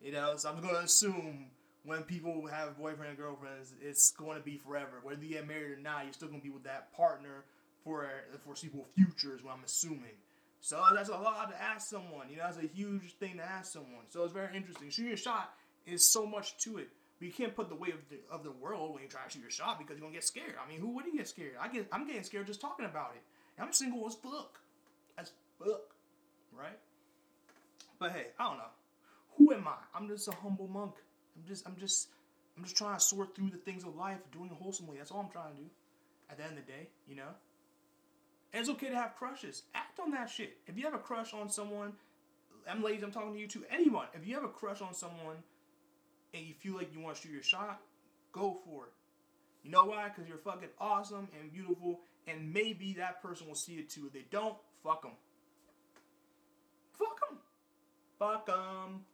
you 0.00 0.12
know. 0.12 0.36
So 0.36 0.48
I'm 0.48 0.62
gonna 0.62 0.78
assume 0.78 1.46
when 1.84 2.02
people 2.02 2.46
have 2.46 2.78
boyfriend 2.78 3.10
and 3.10 3.18
girlfriends, 3.18 3.72
it's 3.80 4.10
going 4.12 4.36
to 4.36 4.44
be 4.44 4.56
forever. 4.56 5.00
Whether 5.02 5.24
you 5.24 5.30
get 5.30 5.48
married 5.48 5.72
or 5.72 5.80
not, 5.80 6.04
you're 6.04 6.12
still 6.12 6.28
gonna 6.28 6.40
be 6.40 6.50
with 6.50 6.64
that 6.64 6.94
partner 6.94 7.44
for 7.84 8.06
the 8.32 8.38
foreseeable 8.38 8.86
future. 8.94 9.34
Is 9.34 9.42
what 9.42 9.54
I'm 9.54 9.64
assuming. 9.64 10.16
So 10.60 10.82
that's 10.94 11.08
a 11.08 11.12
lot 11.12 11.50
to 11.50 11.62
ask 11.62 11.88
someone. 11.88 12.28
You 12.30 12.36
know, 12.36 12.42
that's 12.44 12.58
a 12.58 12.66
huge 12.66 13.14
thing 13.14 13.36
to 13.36 13.44
ask 13.44 13.72
someone. 13.72 14.04
So 14.08 14.24
it's 14.24 14.32
very 14.32 14.56
interesting. 14.56 14.90
Shooting 14.90 15.12
a 15.12 15.16
shot 15.16 15.54
is 15.86 16.04
so 16.04 16.26
much 16.26 16.58
to 16.64 16.78
it. 16.78 16.88
But 17.18 17.26
you 17.26 17.32
can't 17.32 17.54
put 17.54 17.68
the 17.68 17.74
weight 17.74 17.94
of 17.94 18.08
the, 18.08 18.18
of 18.30 18.44
the 18.44 18.52
world 18.52 18.94
when 18.94 19.02
you 19.02 19.08
try 19.08 19.24
to 19.24 19.30
shoot 19.30 19.42
your 19.42 19.50
shot 19.50 19.78
because 19.78 19.96
you're 19.96 20.06
gonna 20.06 20.14
get 20.14 20.24
scared. 20.24 20.54
I 20.64 20.68
mean, 20.68 20.80
who 20.80 20.88
wouldn't 20.88 21.16
get 21.16 21.26
scared? 21.26 21.54
I 21.60 21.68
get 21.68 21.88
I'm 21.92 22.06
getting 22.06 22.22
scared 22.22 22.46
just 22.46 22.60
talking 22.60 22.86
about 22.86 23.12
it. 23.16 23.22
I'm 23.60 23.72
single 23.72 24.06
as 24.06 24.14
fuck. 24.14 24.60
As 25.16 25.32
fuck. 25.58 25.94
Right? 26.56 26.78
But 27.98 28.12
hey, 28.12 28.26
I 28.38 28.44
don't 28.44 28.58
know. 28.58 28.70
Who 29.36 29.52
am 29.52 29.66
I? 29.66 29.74
I'm 29.94 30.08
just 30.08 30.28
a 30.28 30.32
humble 30.32 30.68
monk. 30.68 30.94
I'm 31.36 31.44
just 31.46 31.66
I'm 31.66 31.76
just 31.76 32.08
I'm 32.56 32.64
just 32.64 32.76
trying 32.76 32.96
to 32.96 33.00
sort 33.00 33.34
through 33.34 33.50
the 33.50 33.58
things 33.58 33.84
of 33.84 33.96
life, 33.96 34.18
doing 34.32 34.50
wholesomely. 34.50 34.98
That's 34.98 35.10
all 35.10 35.20
I'm 35.20 35.30
trying 35.30 35.54
to 35.54 35.62
do. 35.62 35.68
At 36.30 36.38
the 36.38 36.44
end 36.44 36.58
of 36.58 36.66
the 36.66 36.72
day, 36.72 36.88
you 37.08 37.16
know? 37.16 37.30
And 38.52 38.60
it's 38.60 38.68
okay 38.70 38.88
to 38.88 38.94
have 38.94 39.16
crushes. 39.16 39.62
Act 39.74 39.98
on 39.98 40.10
that 40.10 40.28
shit. 40.28 40.58
If 40.66 40.76
you 40.76 40.84
have 40.84 40.94
a 40.94 40.98
crush 40.98 41.32
on 41.32 41.48
someone, 41.48 41.92
I'm 42.68 42.82
ladies, 42.82 43.02
I'm 43.02 43.10
talking 43.10 43.32
to 43.32 43.38
you 43.38 43.46
too. 43.46 43.64
Anyone, 43.70 44.06
if 44.14 44.26
you 44.26 44.34
have 44.34 44.44
a 44.44 44.48
crush 44.48 44.82
on 44.82 44.92
someone 44.92 45.36
and 46.34 46.44
you 46.44 46.54
feel 46.54 46.74
like 46.74 46.92
you 46.92 47.00
want 47.00 47.16
to 47.16 47.22
shoot 47.22 47.32
your 47.32 47.42
shot, 47.42 47.80
go 48.32 48.58
for 48.64 48.86
it. 48.86 48.92
You 49.64 49.70
know 49.70 49.84
why? 49.86 50.08
Because 50.08 50.28
you're 50.28 50.38
fucking 50.38 50.68
awesome 50.78 51.28
and 51.38 51.52
beautiful, 51.52 52.00
and 52.26 52.52
maybe 52.52 52.94
that 52.94 53.22
person 53.22 53.48
will 53.48 53.54
see 53.54 53.74
it 53.74 53.90
too. 53.90 54.06
If 54.06 54.12
they 54.12 54.24
don't, 54.30 54.56
fuck 54.82 55.02
them. 55.02 55.12
Fuck 56.98 57.20
them. 57.28 57.38
Fuck 58.18 58.46
them. 58.46 59.04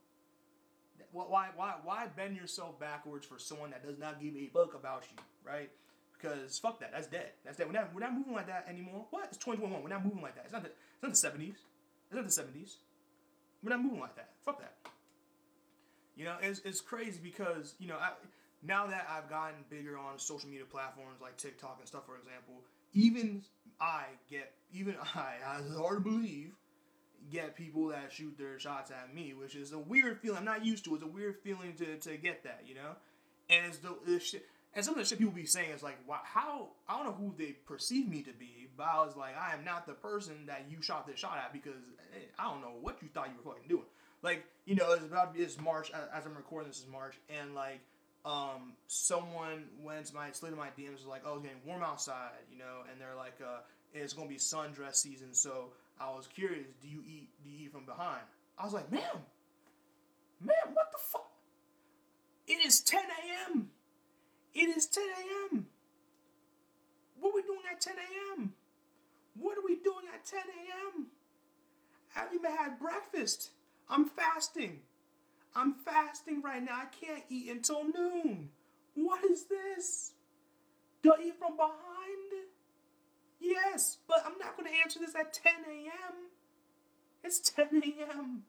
Why, 1.12 1.48
why, 1.54 1.74
why 1.84 2.08
bend 2.16 2.36
yourself 2.36 2.80
backwards 2.80 3.24
for 3.24 3.38
someone 3.38 3.70
that 3.70 3.86
does 3.86 3.98
not 3.98 4.20
give 4.20 4.34
a 4.34 4.48
fuck 4.52 4.74
about 4.74 5.04
you, 5.10 5.22
right? 5.44 5.70
Because 6.12 6.58
fuck 6.58 6.80
that, 6.80 6.90
that's 6.92 7.06
dead. 7.06 7.30
That's 7.44 7.56
dead. 7.56 7.66
We're 7.68 7.72
not, 7.72 7.94
we're 7.94 8.00
not 8.00 8.14
moving 8.14 8.34
like 8.34 8.48
that 8.48 8.66
anymore. 8.68 9.06
What? 9.10 9.26
It's 9.28 9.36
2021. 9.36 9.82
We're 9.82 9.88
not 9.88 10.04
moving 10.04 10.22
like 10.22 10.34
that. 10.34 10.44
It's 10.44 10.52
not 10.52 10.64
the, 10.64 10.70
it's 11.02 11.22
not 11.22 11.36
the 11.36 11.44
70s. 11.44 11.56
It's 12.10 12.14
not 12.14 12.24
the 12.24 12.58
70s. 12.60 12.76
We're 13.62 13.70
not 13.70 13.82
moving 13.82 14.00
like 14.00 14.16
that. 14.16 14.30
Fuck 14.44 14.60
that. 14.60 14.74
You 16.16 16.24
know, 16.24 16.36
it's, 16.40 16.60
it's 16.64 16.80
crazy 16.80 17.20
because, 17.22 17.74
you 17.78 17.88
know, 17.88 17.96
I, 17.96 18.10
now 18.62 18.86
that 18.86 19.06
I've 19.10 19.28
gotten 19.28 19.56
bigger 19.68 19.98
on 19.98 20.18
social 20.18 20.48
media 20.48 20.64
platforms 20.64 21.20
like 21.20 21.36
TikTok 21.36 21.76
and 21.80 21.88
stuff, 21.88 22.06
for 22.06 22.16
example, 22.16 22.62
even 22.92 23.42
I 23.80 24.04
get, 24.30 24.52
even 24.72 24.94
I, 25.14 25.34
it's 25.60 25.76
hard 25.76 26.04
to 26.04 26.10
believe, 26.10 26.52
get 27.30 27.56
people 27.56 27.88
that 27.88 28.12
shoot 28.12 28.36
their 28.38 28.58
shots 28.58 28.90
at 28.90 29.14
me, 29.14 29.34
which 29.34 29.54
is 29.54 29.72
a 29.72 29.78
weird 29.78 30.20
feeling. 30.20 30.38
I'm 30.38 30.44
not 30.44 30.64
used 30.64 30.84
to. 30.84 30.94
It's 30.94 31.04
a 31.04 31.08
weird 31.08 31.36
feeling 31.42 31.74
to, 31.78 31.96
to 31.96 32.16
get 32.16 32.44
that, 32.44 32.62
you 32.66 32.74
know. 32.74 32.92
And 33.50 33.66
it's 33.66 33.78
the, 33.78 33.96
the 34.06 34.20
shit, 34.20 34.46
and 34.74 34.84
some 34.84 34.94
of 34.94 35.00
the 35.00 35.06
shit 35.06 35.18
people 35.18 35.32
be 35.32 35.46
saying 35.46 35.70
is 35.70 35.82
like, 35.82 35.98
wow, 36.08 36.20
how 36.24 36.68
I 36.88 36.96
don't 36.96 37.06
know 37.06 37.12
who 37.12 37.34
they 37.36 37.52
perceive 37.52 38.08
me 38.08 38.22
to 38.22 38.32
be, 38.32 38.68
but 38.76 38.84
I 38.84 39.04
was 39.04 39.16
like, 39.16 39.36
I 39.38 39.54
am 39.54 39.64
not 39.64 39.86
the 39.86 39.92
person 39.92 40.46
that 40.46 40.66
you 40.68 40.82
shot 40.82 41.06
this 41.06 41.18
shot 41.18 41.38
at 41.38 41.52
because 41.52 41.82
eh, 42.14 42.18
I 42.38 42.44
don't 42.50 42.60
know 42.60 42.74
what 42.80 42.98
you 43.02 43.08
thought 43.12 43.28
you 43.28 43.34
were 43.42 43.52
fucking 43.52 43.68
doing. 43.68 43.84
Like, 44.24 44.46
you 44.64 44.74
know, 44.74 44.92
it's 44.92 45.04
about 45.04 45.34
to 45.34 45.38
be 45.38 45.44
this 45.44 45.60
March 45.60 45.92
as 45.92 46.24
I'm 46.24 46.34
recording 46.34 46.70
this 46.70 46.78
is 46.78 46.86
March, 46.90 47.14
and 47.28 47.54
like, 47.54 47.80
um, 48.24 48.72
someone 48.86 49.64
went 49.82 50.06
to 50.06 50.14
my 50.14 50.30
slid 50.32 50.52
in 50.52 50.58
my 50.58 50.68
DMs 50.68 50.94
was 50.94 51.06
like, 51.06 51.20
oh, 51.26 51.34
it's 51.34 51.42
getting 51.42 51.60
warm 51.66 51.82
outside, 51.82 52.30
you 52.50 52.58
know, 52.58 52.80
and 52.90 52.98
they're 52.98 53.14
like, 53.14 53.34
uh, 53.44 53.58
it's 53.92 54.14
gonna 54.14 54.30
be 54.30 54.36
sundress 54.36 54.94
season, 54.94 55.34
so 55.34 55.66
I 56.00 56.08
was 56.08 56.26
curious, 56.26 56.64
do 56.80 56.88
you 56.88 57.02
eat 57.06 57.28
do 57.44 57.50
you 57.50 57.66
eat 57.66 57.72
from 57.72 57.84
behind? 57.84 58.22
I 58.58 58.64
was 58.64 58.72
like, 58.72 58.90
ma'am, 58.90 59.02
ma'am, 60.40 60.72
what 60.72 60.90
the 60.90 60.98
fuck? 60.98 61.30
It 62.48 62.64
is 62.64 62.80
10 62.80 63.00
a.m. 63.04 63.68
It 64.54 64.74
is 64.74 64.86
10 64.86 65.04
a.m. 65.04 65.66
What 67.20 67.30
are 67.30 67.34
we 67.34 67.42
doing 67.42 67.60
at 67.70 67.78
10 67.78 67.92
a.m.? 67.94 68.54
What 69.38 69.58
are 69.58 69.64
we 69.66 69.76
doing 69.76 70.06
at 70.14 70.24
10 70.24 70.40
a.m.? 70.40 71.06
I 72.16 72.20
haven't 72.20 72.36
even 72.36 72.50
had 72.56 72.78
breakfast. 72.78 73.50
I'm 73.88 74.06
fasting. 74.06 74.80
I'm 75.54 75.74
fasting 75.74 76.42
right 76.42 76.62
now. 76.62 76.82
I 76.82 76.86
can't 76.86 77.22
eat 77.28 77.50
until 77.50 77.84
noon. 77.84 78.50
What 78.94 79.24
is 79.24 79.44
this? 79.44 80.12
Do 81.02 81.12
I 81.12 81.22
eat 81.22 81.38
from 81.38 81.56
behind? 81.56 82.48
Yes, 83.40 83.98
but 84.08 84.22
I'm 84.24 84.38
not 84.38 84.56
going 84.56 84.70
to 84.70 84.76
answer 84.82 84.98
this 84.98 85.14
at 85.14 85.32
10 85.32 85.52
a.m. 85.68 86.14
It's 87.22 87.38
10 87.40 87.66
a.m. 87.84 88.42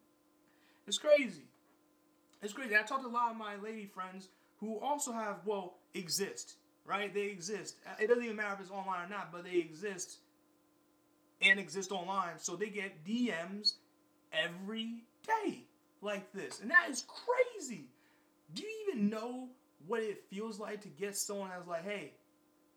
It's 0.88 0.98
crazy. 0.98 1.44
It's 2.42 2.54
crazy. 2.54 2.75
I 2.75 2.84
talked 2.84 3.04
to 3.04 3.10
a 3.10 3.10
lot 3.10 3.32
of 3.32 3.38
my 3.38 3.56
lady 3.58 3.86
friends 3.86 4.30
who 4.60 4.80
also 4.80 5.12
have, 5.12 5.38
well, 5.46 5.75
exist, 5.94 6.56
right? 6.86 7.13
They 7.13 7.24
exist. 7.24 7.75
Uh, 7.86 7.96
it 8.00 8.08
doesn't 8.08 8.24
even 8.24 8.36
matter 8.36 8.54
if 8.54 8.62
it's 8.62 8.72
online 8.72 9.06
or 9.06 9.10
not, 9.10 9.32
but 9.32 9.44
they 9.44 9.58
exist 9.58 10.18
and 11.42 11.60
exist 11.60 11.92
online. 11.92 12.38
So 12.38 12.56
they 12.56 12.70
get 12.70 13.06
DMs 13.06 13.74
every 14.32 15.04
day 15.25 15.65
like 16.01 16.32
this. 16.34 16.60
And 16.62 16.70
that 16.72 16.88
is 16.89 17.05
crazy. 17.08 17.89
Do 18.53 18.63
you 18.63 18.88
even 18.88 19.10
know 19.10 19.50
what 19.88 20.01
it 20.01 20.24
feels 20.29 20.60
like 20.60 20.82
to 20.82 20.88
get 20.89 21.15
someone 21.15 21.50
that's 21.50 21.67
like, 21.67 21.84
hey, 21.84 22.13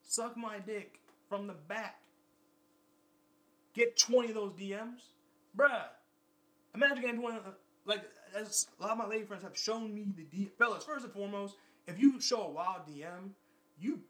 suck 0.02 0.37
my 0.37 0.59
dick 0.59 1.00
from 1.28 1.47
the 1.47 1.55
back? 1.69 2.00
Get 3.75 3.99
20 3.99 4.31
of 4.31 4.35
those 4.35 4.52
DMs? 4.52 5.00
Bruh. 5.57 5.85
Imagine 6.75 7.02
getting 7.02 7.21
20. 7.21 7.38
Like, 7.85 8.05
as 8.35 8.67
a 8.78 8.83
lot 8.83 8.93
of 8.93 8.99
my 8.99 9.07
lady 9.07 9.25
friends 9.25 9.43
have 9.43 9.57
shown 9.57 9.95
me 9.95 10.07
the 10.17 10.25
D. 10.25 10.50
Fellas, 10.59 10.85
first 10.85 11.05
and 11.05 11.12
foremost, 11.12 11.57
if 11.87 11.99
you 11.99 12.21
show 12.21 12.43
a 12.43 12.50
wild 12.50 12.87
DM, 12.87 13.31
you 13.81 14.00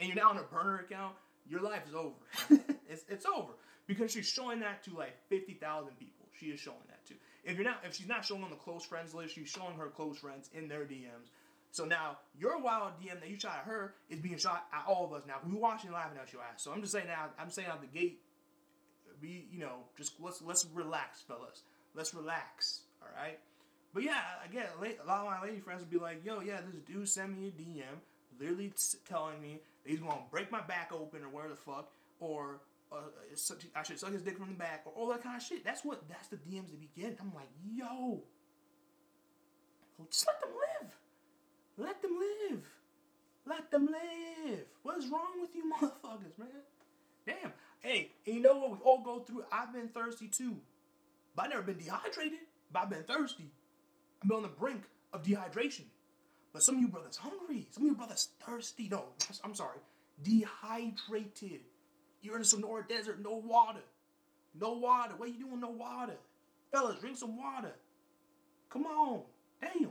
and 0.00 0.08
you're 0.08 0.16
now 0.16 0.30
on 0.30 0.38
a 0.38 0.42
burner 0.42 0.78
account, 0.78 1.14
your 1.48 1.60
life 1.60 1.82
is 1.88 1.94
over. 1.94 2.14
it's, 2.88 3.04
it's 3.08 3.26
over 3.26 3.52
because 3.86 4.12
she's 4.12 4.26
showing 4.26 4.60
that 4.60 4.82
to 4.84 4.94
like 4.96 5.16
fifty 5.28 5.54
thousand 5.54 5.98
people. 5.98 6.26
She 6.38 6.46
is 6.46 6.60
showing 6.60 6.78
that 6.88 7.04
to. 7.06 7.14
If 7.48 7.56
you're 7.56 7.64
not, 7.64 7.80
if 7.82 7.96
she's 7.96 8.06
not 8.06 8.24
showing 8.24 8.44
on 8.44 8.50
the 8.50 8.56
close 8.56 8.84
friends 8.84 9.14
list, 9.14 9.34
she's 9.34 9.48
showing 9.48 9.74
her 9.78 9.86
close 9.86 10.18
friends 10.18 10.50
in 10.52 10.68
their 10.68 10.84
DMs. 10.84 11.30
So 11.70 11.86
now 11.86 12.18
your 12.38 12.60
wild 12.60 12.92
DM 13.02 13.20
that 13.20 13.30
you 13.30 13.38
shot 13.38 13.60
at 13.60 13.64
her 13.64 13.94
is 14.10 14.20
being 14.20 14.36
shot 14.36 14.66
at 14.72 14.84
all 14.86 15.06
of 15.06 15.12
us 15.14 15.22
now. 15.26 15.36
We 15.46 15.54
watching 15.54 15.90
laughing 15.90 16.18
at 16.20 16.30
your 16.30 16.42
ass. 16.42 16.62
So 16.62 16.72
I'm 16.72 16.82
just 16.82 16.92
saying 16.92 17.06
now. 17.06 17.30
I'm 17.38 17.50
saying 17.50 17.68
out 17.68 17.80
the 17.80 17.86
gate. 17.98 18.20
Be 19.20 19.46
you 19.50 19.58
know 19.58 19.78
just 19.96 20.12
let's 20.20 20.42
let's 20.42 20.66
relax, 20.74 21.22
fellas. 21.22 21.62
Let's 21.94 22.14
relax. 22.14 22.82
All 23.02 23.08
right. 23.16 23.38
But 23.94 24.02
yeah, 24.02 24.20
again, 24.44 24.66
a 24.78 25.06
lot 25.06 25.20
of 25.20 25.26
my 25.26 25.42
lady 25.42 25.60
friends 25.60 25.80
would 25.80 25.90
be 25.90 25.98
like, 25.98 26.24
"Yo, 26.24 26.40
yeah, 26.40 26.60
this 26.60 26.80
dude 26.86 27.08
sent 27.08 27.36
me 27.36 27.48
a 27.48 27.50
DM, 27.50 27.98
literally 28.38 28.68
t- 28.68 28.98
telling 29.08 29.40
me 29.40 29.60
he's 29.84 30.00
gonna 30.00 30.20
break 30.30 30.52
my 30.52 30.60
back 30.60 30.92
open 30.92 31.24
or 31.24 31.30
where 31.30 31.48
the 31.48 31.56
fuck, 31.56 31.90
or 32.20 32.60
uh, 32.92 32.96
I 33.74 33.82
should 33.82 33.98
suck 33.98 34.12
his 34.12 34.22
dick 34.22 34.38
from 34.38 34.48
the 34.48 34.54
back, 34.54 34.82
or 34.86 34.92
all 34.92 35.08
that 35.08 35.22
kind 35.22 35.36
of 35.36 35.42
shit." 35.42 35.64
That's 35.64 35.84
what 35.84 36.08
that's 36.08 36.28
the 36.28 36.36
DMs 36.36 36.70
that 36.70 36.80
begin. 36.80 37.16
I'm 37.20 37.32
like, 37.34 37.50
"Yo, 37.74 38.22
just 40.10 40.26
let 40.26 40.40
them 40.40 40.50
live, 40.80 40.92
let 41.76 42.02
them 42.02 42.18
live, 42.18 42.64
let 43.46 43.70
them 43.70 43.86
live. 43.86 44.60
What 44.82 44.98
is 44.98 45.08
wrong 45.08 45.40
with 45.40 45.54
you, 45.54 45.72
motherfuckers, 45.80 46.38
man? 46.38 46.48
Damn. 47.26 47.52
Hey, 47.80 48.10
you 48.24 48.40
know 48.40 48.56
what? 48.56 48.70
We 48.72 48.78
all 48.84 49.02
go 49.02 49.20
through. 49.20 49.44
I've 49.52 49.72
been 49.72 49.88
thirsty 49.88 50.28
too, 50.28 50.56
but 51.34 51.46
I've 51.46 51.50
never 51.50 51.62
been 51.62 51.78
dehydrated. 51.78 52.40
But 52.72 52.82
I've 52.82 52.90
been 52.90 53.04
thirsty. 53.04 53.50
I've 54.22 54.28
been 54.28 54.36
on 54.38 54.42
the 54.42 54.48
brink 54.48 54.82
of 55.12 55.22
dehydration. 55.22 55.84
But 56.52 56.62
some 56.62 56.76
of 56.76 56.80
you 56.80 56.88
brothers 56.88 57.16
hungry. 57.16 57.68
Some 57.70 57.84
of 57.84 57.88
you 57.88 57.94
brothers 57.94 58.28
thirsty. 58.40 58.88
No, 58.90 59.04
I'm 59.44 59.54
sorry. 59.54 59.78
Dehydrated. 60.22 61.60
You're 62.22 62.34
in 62.34 62.40
the 62.40 62.46
Sonora 62.46 62.84
Desert, 62.88 63.20
no 63.22 63.36
water. 63.36 63.80
No 64.58 64.72
water. 64.74 65.14
What 65.16 65.28
are 65.28 65.32
you 65.32 65.46
doing? 65.46 65.60
No 65.60 65.70
water. 65.70 66.16
Fellas, 66.72 66.98
drink 67.00 67.16
some 67.16 67.36
water. 67.36 67.72
Come 68.70 68.86
on. 68.86 69.22
Damn. 69.60 69.90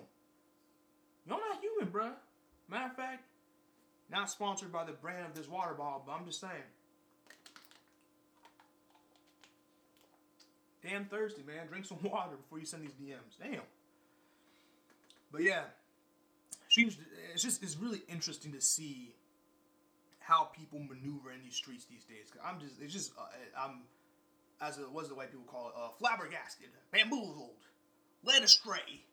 You're 1.25 1.37
not 1.37 1.61
human, 1.61 1.91
bruh. 1.91 2.13
Matter 2.69 2.85
of 2.85 2.95
fact, 2.95 3.23
not 4.11 4.29
sponsored 4.29 4.71
by 4.71 4.83
the 4.83 4.91
brand 4.91 5.25
of 5.25 5.33
this 5.33 5.47
water 5.47 5.73
bottle, 5.73 6.03
but 6.05 6.13
I'm 6.13 6.25
just 6.25 6.39
saying. 6.39 6.53
Damn 10.83 11.05
thirsty, 11.05 11.43
man. 11.45 11.67
Drink 11.67 11.85
some 11.85 11.99
water 12.03 12.35
before 12.35 12.59
you 12.59 12.65
send 12.65 12.83
these 12.83 12.91
DMs. 12.91 13.37
Damn. 13.41 13.61
But 15.31 15.43
yeah, 15.43 15.63
it's 16.75 17.43
just 17.43 17.61
it's 17.63 17.77
really 17.77 18.01
interesting 18.07 18.53
to 18.53 18.61
see 18.61 19.13
how 20.27 20.43
people 20.43 20.79
maneuver 20.79 21.31
in 21.31 21.41
these 21.41 21.55
streets 21.55 21.85
these 21.85 22.03
days. 22.03 22.31
i 22.43 22.49
I'm 22.49 22.59
just 22.59 22.75
it's 22.81 22.93
just 22.93 23.11
uh, 23.17 23.23
I'm 23.57 23.83
as 24.59 24.77
it 24.77 24.91
was 24.91 25.07
the 25.07 25.15
white 25.15 25.31
people 25.31 25.45
call 25.47 25.69
it 25.69 25.73
uh, 25.79 25.89
flabbergasted, 25.97 26.67
bamboozled, 26.91 27.63
led 28.23 28.43
astray 28.43 29.03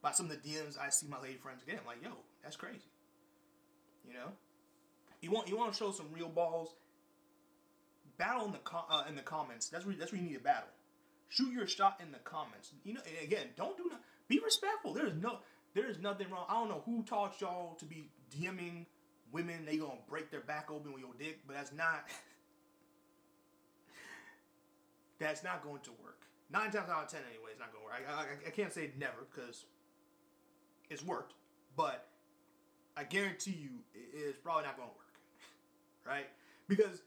by 0.00 0.12
some 0.12 0.30
of 0.30 0.32
the 0.32 0.48
DMs 0.48 0.78
I 0.80 0.88
see 0.88 1.06
my 1.08 1.20
lady 1.20 1.36
friends 1.36 1.62
get. 1.66 1.78
I'm 1.78 1.86
like, 1.86 2.02
yo, 2.02 2.10
that's 2.42 2.56
crazy. 2.56 2.90
You 4.06 4.14
know, 4.14 4.28
you 5.20 5.30
want 5.30 5.48
you 5.48 5.56
want 5.56 5.72
to 5.72 5.78
show 5.78 5.90
some 5.92 6.06
real 6.12 6.28
balls. 6.28 6.74
battle 8.16 8.46
in 8.46 8.52
the 8.52 8.58
com- 8.58 8.86
uh, 8.90 9.04
in 9.08 9.14
the 9.16 9.22
comments. 9.22 9.68
That's 9.68 9.84
where 9.84 9.94
that's 9.94 10.10
where 10.12 10.20
you 10.20 10.26
need 10.28 10.36
a 10.36 10.40
battle. 10.40 10.68
Shoot 11.28 11.52
your 11.52 11.66
shot 11.66 12.00
in 12.02 12.12
the 12.12 12.18
comments. 12.18 12.72
You 12.84 12.94
know, 12.94 13.00
and 13.06 13.26
again, 13.26 13.48
don't 13.56 13.76
do 13.76 13.84
not 13.90 14.00
be 14.28 14.40
respectful. 14.42 14.94
There 14.94 15.06
is 15.06 15.14
no 15.20 15.38
there 15.74 15.88
is 15.88 15.98
nothing 15.98 16.30
wrong. 16.30 16.46
I 16.48 16.54
don't 16.54 16.68
know 16.68 16.82
who 16.86 17.02
taught 17.02 17.40
y'all 17.40 17.74
to 17.76 17.84
be 17.84 18.10
DMing 18.34 18.86
women. 19.32 19.64
They 19.66 19.76
gonna 19.76 19.94
break 20.08 20.30
their 20.30 20.40
back 20.40 20.70
open 20.70 20.92
with 20.92 21.02
your 21.02 21.14
dick, 21.18 21.40
but 21.46 21.56
that's 21.56 21.72
not 21.72 22.04
that's 25.18 25.44
not 25.44 25.62
going 25.62 25.80
to 25.82 25.90
work. 26.02 26.22
Nine 26.50 26.70
times 26.70 26.90
out 26.90 27.04
of 27.04 27.08
ten, 27.08 27.20
anyway, 27.30 27.50
it's 27.52 27.60
not 27.60 27.72
going 27.72 27.82
to 27.82 27.86
work. 27.86 27.94
I, 28.08 28.22
I, 28.22 28.48
I 28.48 28.50
can't 28.50 28.72
say 28.72 28.90
never 28.98 29.26
because 29.34 29.64
it's 30.90 31.02
worked, 31.02 31.34
but 31.76 32.08
I 32.96 33.04
guarantee 33.04 33.56
you 33.58 33.70
it's 33.94 34.36
probably 34.38 34.64
not 34.64 34.76
going 34.76 34.88
to 34.88 34.94
work, 34.94 35.14
right? 36.06 36.26
Because 36.68 37.02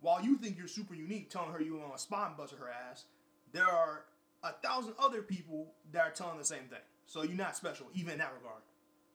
while 0.00 0.22
you 0.22 0.36
think 0.36 0.58
you're 0.58 0.68
super 0.68 0.94
unique, 0.94 1.30
telling 1.30 1.52
her 1.52 1.62
you 1.62 1.76
want 1.76 1.96
to 1.96 2.02
spine 2.02 2.32
bust 2.36 2.54
her 2.58 2.68
ass, 2.90 3.04
there 3.52 3.66
are 3.66 4.04
a 4.42 4.52
thousand 4.52 4.94
other 4.98 5.22
people 5.22 5.72
that 5.92 6.02
are 6.02 6.10
telling 6.10 6.38
the 6.38 6.44
same 6.44 6.64
thing. 6.68 6.80
So 7.06 7.22
you're 7.22 7.36
not 7.36 7.56
special, 7.56 7.86
even 7.94 8.14
in 8.14 8.18
that 8.18 8.32
regard. 8.36 8.62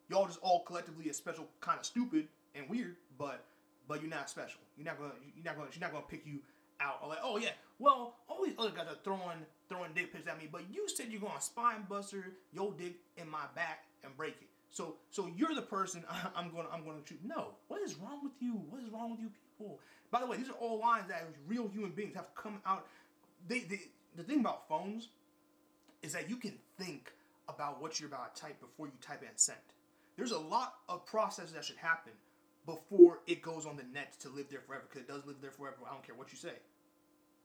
Y'all 0.09 0.25
just 0.25 0.39
all 0.41 0.61
collectively 0.63 1.05
is 1.05 1.17
special, 1.17 1.47
kind 1.59 1.77
of 1.79 1.85
stupid 1.85 2.29
and 2.57 2.69
weird, 2.69 2.95
but 3.17 3.45
but 3.87 4.01
you're 4.01 4.09
not 4.09 4.29
special. 4.29 4.59
You're 4.77 4.85
not 4.85 4.97
gonna 4.97 5.13
you're 5.35 5.45
not 5.45 5.57
gonna 5.57 5.71
she's 5.71 5.81
not 5.81 5.91
gonna 5.91 6.05
pick 6.07 6.25
you 6.25 6.39
out 6.79 6.99
or 7.01 7.09
like, 7.09 7.19
oh 7.23 7.37
yeah, 7.37 7.51
well, 7.79 8.15
all 8.27 8.43
these 8.43 8.55
other 8.57 8.71
guys 8.71 8.87
are 8.89 8.97
throwing 9.03 9.45
throwing 9.69 9.91
dick 9.93 10.13
pics 10.13 10.27
at 10.27 10.37
me, 10.37 10.47
but 10.51 10.63
you 10.71 10.87
said 10.87 11.07
you're 11.09 11.21
gonna 11.21 11.41
spine 11.41 11.85
buster 11.89 12.33
your 12.53 12.73
dick 12.73 12.95
in 13.17 13.29
my 13.29 13.45
back 13.55 13.85
and 14.03 14.15
break 14.17 14.35
it. 14.41 14.47
So 14.71 14.95
so 15.09 15.29
you're 15.35 15.55
the 15.55 15.61
person 15.61 16.03
I'm 16.35 16.51
gonna 16.51 16.69
I'm 16.71 16.83
gonna 16.83 16.99
shoot. 17.05 17.19
No, 17.23 17.49
what 17.67 17.81
is 17.81 17.95
wrong 17.95 18.19
with 18.23 18.33
you? 18.39 18.53
What 18.69 18.81
is 18.81 18.89
wrong 18.89 19.11
with 19.11 19.19
you 19.19 19.29
people? 19.57 19.79
By 20.11 20.21
the 20.21 20.27
way, 20.27 20.37
these 20.37 20.49
are 20.49 20.53
all 20.53 20.79
lines 20.79 21.07
that 21.09 21.27
real 21.47 21.67
human 21.67 21.91
beings 21.91 22.15
have 22.15 22.33
come 22.35 22.61
out. 22.65 22.87
They, 23.47 23.59
they 23.59 23.81
the 24.15 24.23
thing 24.23 24.39
about 24.39 24.67
phones 24.67 25.09
is 26.01 26.13
that 26.13 26.29
you 26.29 26.37
can 26.37 26.53
think 26.77 27.11
about 27.49 27.81
what 27.81 27.99
you're 27.99 28.09
about 28.09 28.35
to 28.35 28.41
type 28.41 28.59
before 28.59 28.87
you 28.87 28.93
type 29.01 29.21
and 29.21 29.31
send. 29.35 29.57
There's 30.15 30.31
a 30.31 30.39
lot 30.39 30.75
of 30.89 31.05
processes 31.05 31.53
that 31.53 31.63
should 31.63 31.77
happen 31.77 32.13
before 32.67 33.21
it 33.27 33.41
goes 33.41 33.65
on 33.65 33.77
the 33.77 33.83
net 33.93 34.19
to 34.19 34.29
live 34.29 34.47
there 34.51 34.59
forever 34.59 34.83
because 34.87 35.01
it 35.01 35.07
does 35.07 35.25
live 35.25 35.37
there 35.41 35.51
forever. 35.51 35.77
I 35.87 35.93
don't 35.93 36.05
care 36.05 36.15
what 36.15 36.31
you 36.31 36.37
say, 36.37 36.53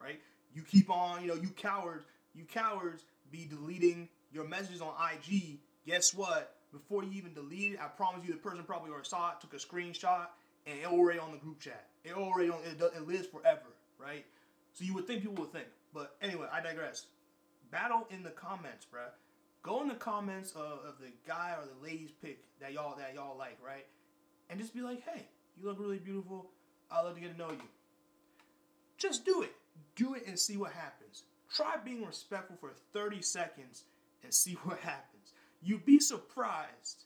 right? 0.03 0.21
You 0.53 0.63
keep 0.63 0.91
on, 0.91 1.23
you 1.23 1.29
know, 1.29 1.35
you 1.35 1.49
cowards, 1.51 2.05
you 2.35 2.45
cowards 2.45 3.05
be 3.31 3.47
deleting 3.49 4.09
your 4.33 4.45
messages 4.45 4.83
on 4.83 4.93
IG. 5.15 5.61
Guess 5.87 6.13
what? 6.13 6.57
Before 6.73 7.05
you 7.05 7.13
even 7.13 7.33
delete 7.35 7.73
it, 7.73 7.79
I 7.81 7.87
promise 7.87 8.27
you 8.27 8.33
the 8.33 8.39
person 8.39 8.63
probably 8.65 8.91
already 8.91 9.09
saw 9.09 9.31
it, 9.31 9.41
took 9.41 9.55
a 9.55 9.57
screenshot, 9.57 10.27
and 10.67 10.79
it 10.81 10.87
already 10.87 11.21
on 11.21 11.31
the 11.31 11.39
group 11.39 11.61
chat. 11.61 11.87
It 12.05 12.15
already 12.15 12.51
on, 12.51 12.59
it, 12.65 12.79
does, 12.79 12.93
it 12.97 13.07
lives 13.07 13.29
forever, 13.29 13.61
right? 13.99 14.25
So 14.73 14.85
you 14.85 14.93
would 14.95 15.07
think 15.07 15.23
people 15.23 15.37
would 15.37 15.53
think. 15.53 15.67
But 15.95 16.17
anyway, 16.21 16.49
I 16.53 16.61
digress. 16.61 17.07
Battle 17.71 18.09
in 18.11 18.23
the 18.23 18.31
comments, 18.31 18.87
bruh. 18.93 19.11
Go 19.63 19.83
in 19.83 19.89
the 19.89 19.95
comments 19.95 20.53
of, 20.53 20.81
of 20.85 20.95
the 21.01 21.13
guy 21.27 21.55
or 21.57 21.67
the 21.67 21.87
lady's 21.87 22.11
pic 22.11 22.41
that 22.61 22.73
y'all 22.73 22.97
that 22.97 23.15
y'all 23.15 23.39
like, 23.39 23.59
right? 23.65 23.87
And 24.53 24.61
just 24.61 24.75
be 24.75 24.83
like, 24.83 25.03
hey, 25.03 25.27
you 25.57 25.67
look 25.67 25.81
really 25.81 25.99
beautiful. 25.99 26.51
I'd 26.91 27.03
love 27.03 27.15
to 27.15 27.21
get 27.21 27.33
to 27.33 27.39
know 27.39 27.51
you. 27.51 27.69
Just 28.99 29.25
do 29.25 29.41
it. 29.41 29.53
Do 29.97 30.15
it 30.15 30.25
and 30.27 30.39
see 30.39 30.59
what 30.59 30.73
happens. 30.73 31.25
Try 31.53 31.77
being 31.83 32.05
respectful 32.05 32.57
for 32.61 32.73
30 32.93 33.23
seconds 33.23 33.85
and 34.23 34.33
see 34.33 34.53
what 34.65 34.79
happens. 34.81 35.33
You'd 35.63 35.87
be 35.87 35.99
surprised 35.99 37.05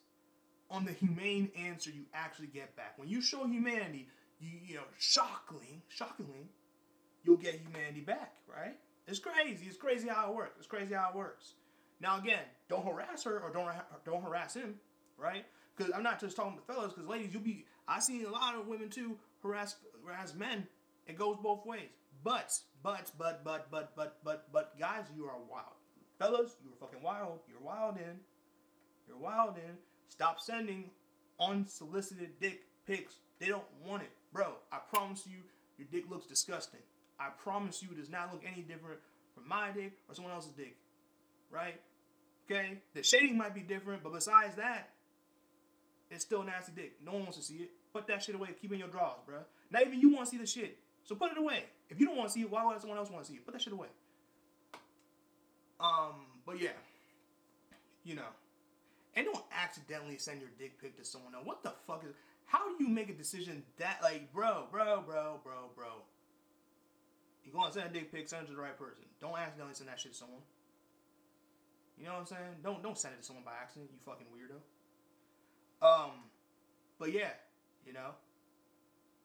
on 0.70 0.84
the 0.84 0.92
humane 0.92 1.48
answer 1.56 1.90
you 1.90 2.02
actually 2.12 2.48
get 2.48 2.74
back. 2.76 2.98
When 2.98 3.08
you 3.08 3.22
show 3.22 3.46
humanity, 3.46 4.08
you 4.40 4.50
you 4.66 4.74
know, 4.74 4.82
shockingly, 4.98 5.82
shockingly, 5.88 6.50
you'll 7.22 7.36
get 7.36 7.54
humanity 7.54 8.00
back, 8.00 8.34
right? 8.52 8.76
It's 9.06 9.20
crazy. 9.20 9.66
It's 9.66 9.76
crazy 9.76 10.08
how 10.08 10.30
it 10.30 10.34
works. 10.34 10.56
It's 10.58 10.66
crazy 10.66 10.94
how 10.94 11.10
it 11.10 11.16
works. 11.16 11.54
Now 12.00 12.18
again, 12.18 12.42
don't 12.68 12.84
harass 12.84 13.22
her 13.22 13.38
or 13.38 13.52
don't 13.52 13.70
don't 14.04 14.22
harass 14.22 14.54
him, 14.54 14.74
right? 15.16 15.44
Because 15.76 15.92
I'm 15.94 16.02
not 16.02 16.20
just 16.20 16.36
talking 16.36 16.58
to 16.58 16.64
fellas. 16.64 16.92
Because 16.92 17.08
ladies, 17.08 17.32
you'll 17.32 17.42
be. 17.42 17.64
I 17.88 18.00
seen 18.00 18.24
a 18.24 18.30
lot 18.30 18.54
of 18.54 18.66
women 18.66 18.88
too 18.88 19.16
harass 19.42 19.76
harass 20.04 20.34
men. 20.34 20.66
It 21.06 21.16
goes 21.18 21.36
both 21.42 21.64
ways. 21.66 21.90
But 22.24 22.58
but 22.82 23.12
but 23.18 23.44
but 23.44 23.70
but 23.70 23.94
but 23.94 24.18
but 24.24 24.52
but 24.52 24.78
guys, 24.78 25.04
you 25.16 25.24
are 25.26 25.38
wild. 25.50 25.74
Fellas, 26.18 26.56
you 26.64 26.70
are 26.70 26.86
fucking 26.86 27.02
wild. 27.02 27.40
You're 27.48 27.60
wild 27.60 27.96
in. 27.96 28.18
You're 29.06 29.18
wild 29.18 29.56
in. 29.56 29.76
Stop 30.08 30.40
sending 30.40 30.90
unsolicited 31.40 32.30
dick 32.40 32.62
pics. 32.86 33.16
They 33.38 33.46
don't 33.46 33.64
want 33.86 34.02
it, 34.02 34.10
bro. 34.32 34.54
I 34.72 34.78
promise 34.92 35.26
you, 35.26 35.38
your 35.78 35.88
dick 35.92 36.10
looks 36.10 36.26
disgusting. 36.26 36.80
I 37.18 37.28
promise 37.28 37.82
you, 37.82 37.90
it 37.92 37.98
does 37.98 38.10
not 38.10 38.32
look 38.32 38.42
any 38.50 38.62
different 38.62 38.98
from 39.34 39.48
my 39.48 39.70
dick 39.70 39.92
or 40.08 40.14
someone 40.14 40.32
else's 40.32 40.52
dick, 40.52 40.76
right? 41.50 41.80
Okay, 42.50 42.78
the 42.94 43.02
shading 43.02 43.36
might 43.36 43.54
be 43.54 43.60
different, 43.60 44.02
but 44.02 44.12
besides 44.12 44.54
that, 44.56 44.90
it's 46.10 46.24
still 46.24 46.42
nasty 46.42 46.72
dick. 46.74 46.94
No 47.04 47.12
one 47.12 47.22
wants 47.22 47.38
to 47.38 47.44
see 47.44 47.56
it. 47.56 47.70
Put 47.92 48.06
that 48.08 48.22
shit 48.22 48.34
away. 48.34 48.48
Keep 48.60 48.72
in 48.72 48.78
your 48.78 48.88
drawers, 48.88 49.20
bro. 49.26 49.38
Not 49.70 49.82
even 49.82 50.00
you 50.00 50.10
want 50.12 50.26
to 50.26 50.30
see 50.30 50.38
the 50.38 50.46
shit. 50.46 50.78
So 51.04 51.14
put 51.14 51.32
it 51.32 51.38
away. 51.38 51.64
If 51.88 52.00
you 52.00 52.06
don't 52.06 52.16
want 52.16 52.28
to 52.28 52.34
see 52.34 52.40
it, 52.42 52.50
why 52.50 52.64
would 52.64 52.80
someone 52.80 52.98
else 52.98 53.10
want 53.10 53.24
to 53.24 53.30
see 53.30 53.36
it? 53.36 53.44
Put 53.44 53.52
that 53.52 53.62
shit 53.62 53.72
away. 53.72 53.88
Um, 55.78 56.26
but 56.44 56.60
yeah, 56.60 56.70
you 58.04 58.14
know, 58.14 58.30
and 59.14 59.26
don't 59.26 59.44
accidentally 59.52 60.18
send 60.18 60.40
your 60.40 60.50
dick 60.58 60.80
pic 60.80 60.96
to 60.96 61.04
someone 61.04 61.34
else. 61.34 61.44
What 61.44 61.62
the 61.62 61.72
fuck 61.86 62.04
is? 62.04 62.14
How 62.46 62.76
do 62.76 62.82
you 62.82 62.88
make 62.88 63.10
a 63.10 63.12
decision 63.12 63.62
that 63.78 63.98
like, 64.02 64.32
bro, 64.32 64.66
bro, 64.70 65.02
bro, 65.06 65.40
bro, 65.42 65.70
bro? 65.74 66.02
You 67.44 67.52
go 67.52 67.64
and 67.64 67.72
send 67.72 67.86
a 67.86 67.92
dick 67.92 68.12
pic, 68.12 68.28
send 68.28 68.44
it 68.44 68.46
to 68.50 68.56
the 68.56 68.62
right 68.62 68.78
person. 68.78 69.04
Don't 69.20 69.36
accidentally 69.36 69.74
send 69.74 69.88
that 69.88 70.00
shit 70.00 70.12
to 70.12 70.18
someone. 70.18 70.42
You 71.98 72.06
know 72.06 72.14
what 72.14 72.20
I'm 72.20 72.26
saying? 72.26 72.54
Don't 72.62 72.82
don't 72.82 72.98
send 72.98 73.14
it 73.14 73.20
to 73.20 73.24
someone 73.24 73.44
by 73.44 73.52
accident. 73.60 73.90
You 73.92 73.98
fucking 74.04 74.26
weirdo. 74.26 74.58
Um, 75.82 76.10
but 76.98 77.12
yeah, 77.12 77.30
you 77.86 77.92
know, 77.92 78.10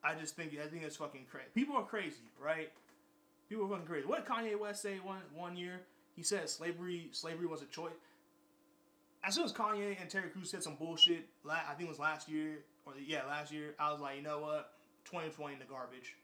I 0.03 0.15
just 0.15 0.35
think 0.35 0.53
I 0.53 0.67
think 0.67 0.83
it's 0.83 0.97
fucking 0.97 1.25
crazy. 1.29 1.47
People 1.53 1.75
are 1.75 1.85
crazy, 1.85 2.29
right? 2.41 2.71
People 3.49 3.65
are 3.65 3.69
fucking 3.69 3.85
crazy. 3.85 4.07
What 4.07 4.25
did 4.25 4.33
Kanye 4.33 4.59
West 4.59 4.81
say 4.81 4.95
one 5.03 5.21
one 5.33 5.55
year? 5.55 5.81
He 6.15 6.23
said 6.23 6.49
slavery 6.49 7.09
slavery 7.11 7.47
was 7.47 7.61
a 7.61 7.65
choice. 7.65 7.93
As 9.23 9.35
soon 9.35 9.45
as 9.45 9.53
Kanye 9.53 9.99
and 10.01 10.09
Terry 10.09 10.29
Crews 10.29 10.49
said 10.49 10.63
some 10.63 10.75
bullshit, 10.75 11.27
I 11.47 11.73
think 11.75 11.87
it 11.87 11.89
was 11.89 11.99
last 11.99 12.27
year 12.27 12.63
or 12.85 12.93
yeah 13.05 13.25
last 13.27 13.51
year, 13.51 13.75
I 13.79 13.91
was 13.91 14.01
like, 14.01 14.17
you 14.17 14.23
know 14.23 14.39
what, 14.39 14.73
2020 15.05 15.53
in 15.53 15.59
the 15.59 15.65
garbage, 15.65 16.15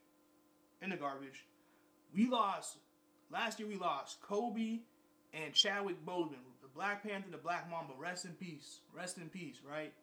in 0.81 0.89
the 0.89 0.97
garbage. 0.97 1.45
We 2.13 2.27
lost 2.27 2.77
last 3.31 3.59
year. 3.59 3.67
We 3.67 3.75
lost 3.75 4.21
Kobe 4.21 4.79
and 5.33 5.53
Chadwick 5.53 6.03
Boseman, 6.05 6.41
the 6.61 6.67
Black 6.73 7.03
Panther, 7.03 7.29
the 7.29 7.37
Black 7.37 7.69
Mamba. 7.69 7.93
Rest 7.97 8.25
in 8.25 8.31
peace. 8.31 8.79
Rest 8.95 9.17
in 9.17 9.29
peace. 9.29 9.59
Right 9.69 9.93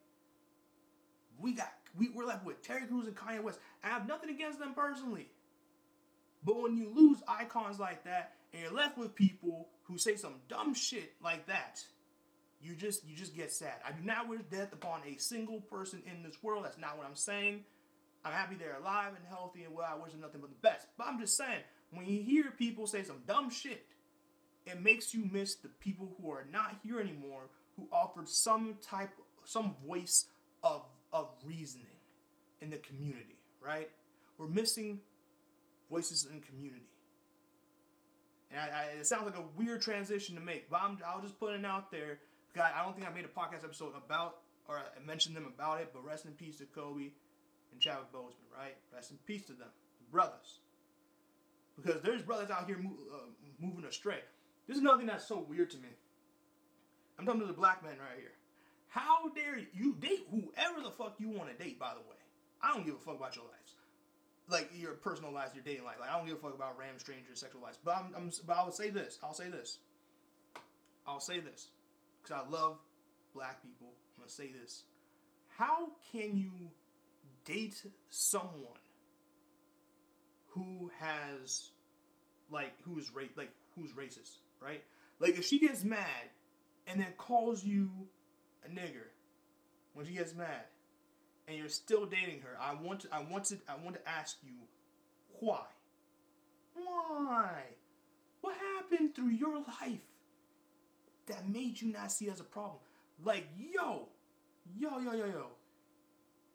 we 1.41 1.53
got 1.53 1.73
we, 1.97 2.11
we're 2.11 2.25
left 2.25 2.45
with 2.45 2.63
Terry 2.63 2.87
Crews 2.87 3.07
and 3.07 3.17
Kanye 3.17 3.43
West. 3.43 3.61
I 3.83 3.89
have 3.89 4.09
nothing 4.09 4.31
against 4.31 4.59
them 4.59 4.75
personally. 4.75 5.29
But 6.45 6.61
when 6.61 6.77
you 6.77 6.91
lose 6.95 7.19
icons 7.27 7.79
like 7.79 8.05
that 8.05 8.33
and 8.53 8.63
you're 8.63 8.73
left 8.73 8.99
with 8.99 9.15
people 9.15 9.69
who 9.85 9.97
say 9.97 10.17
some 10.17 10.35
dumb 10.49 10.75
shit 10.75 11.13
like 11.23 11.47
that, 11.47 11.85
you 12.61 12.75
just 12.75 13.07
you 13.07 13.15
just 13.17 13.37
get 13.37 13.53
sad. 13.53 13.75
I 13.87 13.93
do 13.93 14.05
not 14.05 14.29
wish 14.29 14.41
death 14.51 14.73
upon 14.73 15.01
a 15.07 15.19
single 15.19 15.61
person 15.61 16.03
in 16.11 16.23
this 16.23 16.43
world. 16.43 16.65
That's 16.65 16.79
not 16.79 16.99
what 16.99 17.07
I'm 17.07 17.17
saying. 17.17 17.65
I'm 18.25 18.33
happy 18.33 18.57
they're 18.57 18.79
alive 18.81 19.13
and 19.17 19.25
healthy 19.29 19.65
and 19.65 19.75
well. 19.75 19.87
I 19.91 20.03
wish 20.03 20.13
them 20.13 20.23
nothing 20.23 20.41
but 20.41 20.51
the 20.51 20.69
best. 20.69 20.87
But 20.97 21.07
I'm 21.07 21.21
just 21.21 21.37
saying, 21.37 21.61
when 21.91 22.07
you 22.07 22.23
hear 22.23 22.53
people 22.59 22.87
say 22.87 23.03
some 23.03 23.21
dumb 23.27 23.51
shit, 23.51 23.85
it 24.67 24.81
makes 24.81 25.13
you 25.13 25.29
miss 25.31 25.57
the 25.57 25.69
people 25.69 26.17
who 26.19 26.31
are 26.31 26.47
not 26.51 26.77
here 26.83 27.01
anymore, 27.01 27.51
who 27.77 27.87
offered 27.93 28.29
some 28.29 28.77
type, 28.81 29.11
some 29.45 29.75
voice 29.87 30.27
of 30.63 30.83
of 31.15 31.29
reasoning 31.47 31.87
in 32.61 32.69
the 32.69 32.77
community, 32.79 33.39
right? 33.65 33.89
We're 34.37 34.49
missing 34.49 35.01
voices 35.89 36.27
in 36.31 36.41
community. 36.41 36.91
And 38.51 38.61
I, 38.61 38.65
I, 38.65 38.83
it 38.99 39.07
sounds 39.07 39.25
like 39.25 39.39
a 39.39 39.45
weird 39.57 39.81
transition 39.81 40.35
to 40.35 40.41
make, 40.41 40.69
but 40.69 40.83
I'm, 40.83 40.99
I'll 41.07 41.23
just 41.23 41.39
put 41.39 41.55
it 41.55 41.65
out 41.65 41.91
there 41.91 42.19
because 42.53 42.69
I, 42.77 42.85
don't 42.85 42.95
think 42.95 43.09
I 43.09 43.15
made 43.15 43.25
a 43.25 43.29
podcast 43.29 43.65
episode 43.65 43.93
about 43.97 44.39
or 44.69 44.79
I 44.79 45.07
mentioned 45.07 45.37
them 45.37 45.47
about 45.47 45.81
it. 45.81 45.91
But 45.93 46.05
rest 46.05 46.27
in 46.27 46.33
peace 46.33 46.59
to 46.59 46.65
Kobe 46.65 47.11
and 47.73 47.81
Chadwick 47.81 48.13
Boseman, 48.13 48.51
right? 48.57 48.77
Rest 48.93 49.13
in 49.13 49.19
peace 49.27 49.45
to 49.47 49.53
them, 49.53 49.69
the 49.99 50.11
brothers, 50.11 50.59
because 51.77 52.03
there's 52.03 52.23
brothers 52.23 52.51
out 52.51 52.67
here 52.67 52.79
uh, 53.13 53.17
moving 53.61 53.85
astray. 53.85 54.21
This 54.67 54.77
is 54.77 54.83
another 54.83 54.99
thing 54.99 55.07
that's 55.07 55.29
so 55.29 55.47
weird 55.49 55.71
to 55.71 55.79
me. 55.79 55.89
I'm 57.19 57.27
talking 57.27 57.41
to 57.41 57.47
the 57.47 57.53
black 57.53 57.83
man 57.85 57.99
right 57.99 58.19
here. 58.19 58.33
How 58.95 59.29
dare 59.31 59.59
you 59.75 59.97
date 59.99 60.25
whoever 60.31 60.81
the 60.81 60.91
fuck 60.93 61.17
you 61.19 61.29
want 61.29 61.51
to 61.51 61.65
date, 61.65 61.81
by 61.81 61.95
the 61.95 62.01
way. 62.09 62.17
I 62.63 62.73
don't 62.73 62.87
give 62.87 62.95
a 62.95 62.99
fuck 62.99 63.17
about 63.17 63.35
your 63.35 63.45
lives. 63.45 63.75
Like 64.49 64.71
your 64.73 64.93
personal 64.93 65.33
lives, 65.33 65.53
your 65.53 65.65
dating 65.65 65.85
life. 65.85 65.97
Like 65.99 66.11
I 66.11 66.17
don't 66.17 66.29
give 66.29 66.37
a 66.37 66.39
fuck 66.39 66.55
about 66.55 66.79
random 66.79 67.01
strangers' 67.01 67.41
sexual 67.41 67.61
lives. 67.61 67.77
But 67.85 67.97
I'm, 67.97 68.15
I'm 68.17 68.31
but 68.47 68.57
I 68.57 68.65
will 68.65 68.71
say 68.71 68.91
this. 68.91 69.19
I'll 69.21 69.35
say 69.35 69.49
this. 69.49 69.79
I'll 71.09 71.19
say 71.19 71.41
this. 71.41 71.71
Because 72.23 72.45
I 72.47 72.49
love 72.49 72.79
black 73.35 73.61
people. 73.65 73.89
I'm 74.15 74.23
gonna 74.23 74.31
say 74.31 74.53
this. 74.53 74.85
How 75.59 75.89
can 76.13 76.37
you 76.37 76.53
date 77.45 77.83
someone 78.11 78.79
who 80.51 80.93
has 81.01 81.71
like 82.49 82.75
who's 82.85 83.11
ra- 83.13 83.25
like 83.37 83.51
who's 83.75 83.91
racist, 83.91 84.37
right? 84.61 84.85
Like 85.19 85.37
if 85.37 85.45
she 85.45 85.59
gets 85.59 85.83
mad 85.83 86.31
and 86.87 87.01
then 87.01 87.09
calls 87.17 87.65
you 87.65 87.91
a 88.65 88.69
nigger 88.69 89.09
when 89.95 90.07
she 90.07 90.13
gets 90.13 90.35
mad 90.35 90.65
and 91.47 91.57
you're 91.57 91.69
still 91.69 92.07
dating 92.07 92.41
her, 92.41 92.57
I 92.61 92.75
want 92.75 93.01
to 93.01 93.09
I 93.13 93.23
want 93.23 93.45
to 93.47 93.57
I 93.69 93.77
want 93.83 93.97
to 93.97 94.09
ask 94.09 94.37
you 94.43 94.55
why? 95.41 95.65
Why? 96.75 97.63
What 98.41 98.57
happened 98.77 99.15
through 99.15 99.29
your 99.29 99.59
life 99.59 100.01
that 101.27 101.49
made 101.49 101.81
you 101.81 101.93
not 101.93 102.13
see 102.13 102.27
it 102.27 102.33
as 102.33 102.41
a 102.41 102.45
problem? 102.45 102.79
Like, 103.25 103.47
yo, 103.57 104.09
yo, 104.79 104.99
yo, 104.99 105.13
yo, 105.13 105.27
yo. 105.27 105.47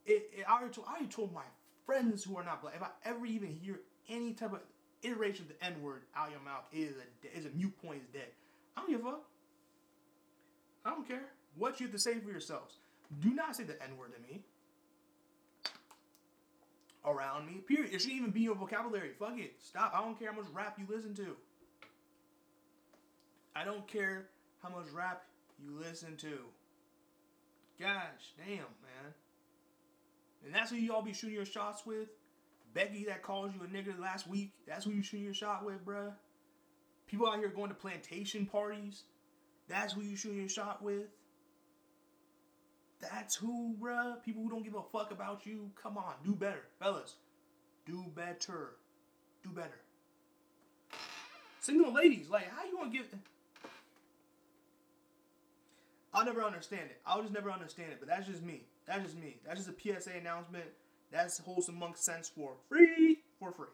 It, 0.06 0.30
it, 0.38 0.45
I, 0.48 0.54
already 0.58 0.74
told, 0.74 0.88
I 0.88 0.91
already 0.91 1.08
told 1.08 1.34
my 1.34 1.43
friends 1.86 2.24
who 2.24 2.38
are 2.38 2.43
not 2.43 2.62
black, 2.62 2.76
if 2.76 2.84
I 2.84 2.89
ever 3.06 3.26
even 3.26 3.50
hear 3.50 3.80
any 4.08 4.34
type 4.34 4.54
of 4.54 4.60
iteration 5.04 5.45
of 5.45 5.50
the 5.50 5.65
N 5.65 5.82
word 5.82 6.02
out 6.15 6.28
of 6.28 6.34
your 6.34 6.41
mouth, 6.41 6.63
is 6.74 6.95
a, 6.98 7.38
is 7.38 7.45
a 7.45 7.50
mute 7.50 7.74
point, 7.82 8.02
is 8.02 8.08
dead. 8.13 8.30
I 8.76 8.82
don't 8.82 8.91
give 8.91 9.02
a 9.02 9.04
fuck. 9.04 9.22
I 10.86 10.89
don't 10.91 11.08
care 11.08 11.30
what 11.60 11.80
you 11.80 11.86
have 11.86 11.93
to 11.93 12.00
say 12.00 12.19
for 12.19 12.32
yourselves. 12.32 12.78
Do 13.19 13.34
not 13.34 13.56
say 13.56 13.63
the 13.63 13.82
N 13.84 13.98
word 13.98 14.13
to 14.15 14.22
me. 14.22 14.41
Around 17.06 17.48
me, 17.48 17.62
period. 17.67 17.93
It 17.93 18.02
shouldn't 18.02 18.19
even 18.19 18.32
be 18.32 18.41
your 18.41 18.56
vocabulary. 18.56 19.12
Fuck 19.17 19.38
it. 19.38 19.54
Stop. 19.63 19.93
I 19.95 20.02
don't 20.02 20.17
care 20.17 20.32
how 20.32 20.38
much 20.38 20.48
rap 20.54 20.78
you 20.78 20.86
listen 20.89 21.13
to. 21.15 21.36
I 23.56 23.63
don't 23.63 23.88
care 23.88 24.28
how 24.62 24.69
much 24.69 24.89
rap 24.93 25.24
you 25.62 25.72
listen 25.80 26.17
to. 26.17 26.39
Gosh, 27.80 28.34
damn, 28.38 28.58
man. 28.58 29.13
And 30.45 30.54
that's 30.54 30.72
who 30.72 30.78
you 30.78 30.93
all 30.93 31.02
be 31.02 31.13
shooting 31.13 31.36
your 31.36 31.45
shots 31.45 31.86
with? 31.86 32.10
Becky 32.74 33.06
that 33.06 33.24
calls 33.24 33.52
you 33.54 33.62
a 33.63 33.67
nigga 33.67 34.00
last 34.00 34.28
week, 34.28 34.52
that's 34.67 34.86
who 34.86 34.91
you 34.91 35.02
shooting 35.02 35.26
your 35.26 35.34
shot 35.34 35.65
with, 35.65 35.84
bruh. 35.86 36.13
People 37.08 37.28
out 37.28 37.39
here 37.39 37.50
going 37.50 37.69
to 37.69 37.76
plantation 37.76 38.45
parties, 38.45 39.04
that's 39.67 39.93
who 39.93 40.02
you 40.02 40.15
shooting 40.15 40.39
your 40.39 40.50
shot 40.50 40.82
with. 40.82 41.08
That's 42.99 43.35
who, 43.35 43.75
bruh. 43.81 44.21
People 44.23 44.43
who 44.43 44.49
don't 44.49 44.63
give 44.63 44.75
a 44.75 44.83
fuck 44.91 45.12
about 45.12 45.45
you. 45.45 45.71
Come 45.81 45.97
on, 45.97 46.13
do 46.23 46.33
better, 46.33 46.63
fellas. 46.79 47.15
Do 47.85 48.05
better. 48.15 48.71
Do 49.43 49.49
better. 49.49 49.79
Single 51.62 51.93
ladies, 51.93 52.29
like, 52.29 52.49
how 52.49 52.65
you 52.65 52.77
gonna 52.77 52.89
get? 52.89 53.13
I'll 56.13 56.25
never 56.25 56.43
understand 56.43 56.89
it. 56.89 56.99
I'll 57.05 57.21
just 57.21 57.33
never 57.33 57.51
understand 57.51 57.91
it. 57.91 57.97
But 57.99 58.09
that's 58.09 58.27
just 58.27 58.43
me. 58.43 58.63
That's 58.85 59.03
just 59.03 59.17
me. 59.17 59.38
That's 59.45 59.63
just 59.63 59.69
a 59.69 60.01
PSA 60.01 60.12
announcement. 60.17 60.65
That's 61.12 61.38
wholesome 61.39 61.77
monk 61.77 61.97
sense 61.97 62.29
for 62.29 62.53
free, 62.67 63.19
for 63.39 63.51
free, 63.51 63.67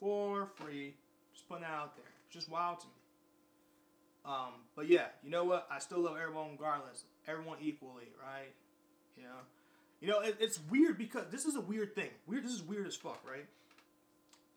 for 0.00 0.48
free. 0.56 0.94
Just 1.32 1.48
putting 1.48 1.62
that 1.62 1.70
out 1.70 1.96
there. 1.96 2.04
It's 2.26 2.34
just 2.34 2.50
wild 2.50 2.80
to 2.80 2.86
me. 2.86 2.92
Um, 4.24 4.52
but 4.74 4.88
yeah, 4.88 5.06
you 5.22 5.30
know 5.30 5.44
what? 5.44 5.66
I 5.70 5.78
still 5.78 6.00
love 6.00 6.16
everyone 6.20 6.52
regardless. 6.52 7.04
Everyone 7.26 7.58
equally, 7.60 8.08
right? 8.22 8.52
You 9.16 9.24
know, 9.24 9.40
you 10.00 10.08
know 10.08 10.20
it, 10.20 10.36
it's 10.40 10.58
weird 10.70 10.98
because 10.98 11.26
this 11.30 11.44
is 11.44 11.56
a 11.56 11.60
weird 11.60 11.94
thing. 11.94 12.10
Weird. 12.26 12.44
This 12.44 12.52
is 12.52 12.62
weird 12.62 12.86
as 12.86 12.96
fuck, 12.96 13.20
right? 13.28 13.46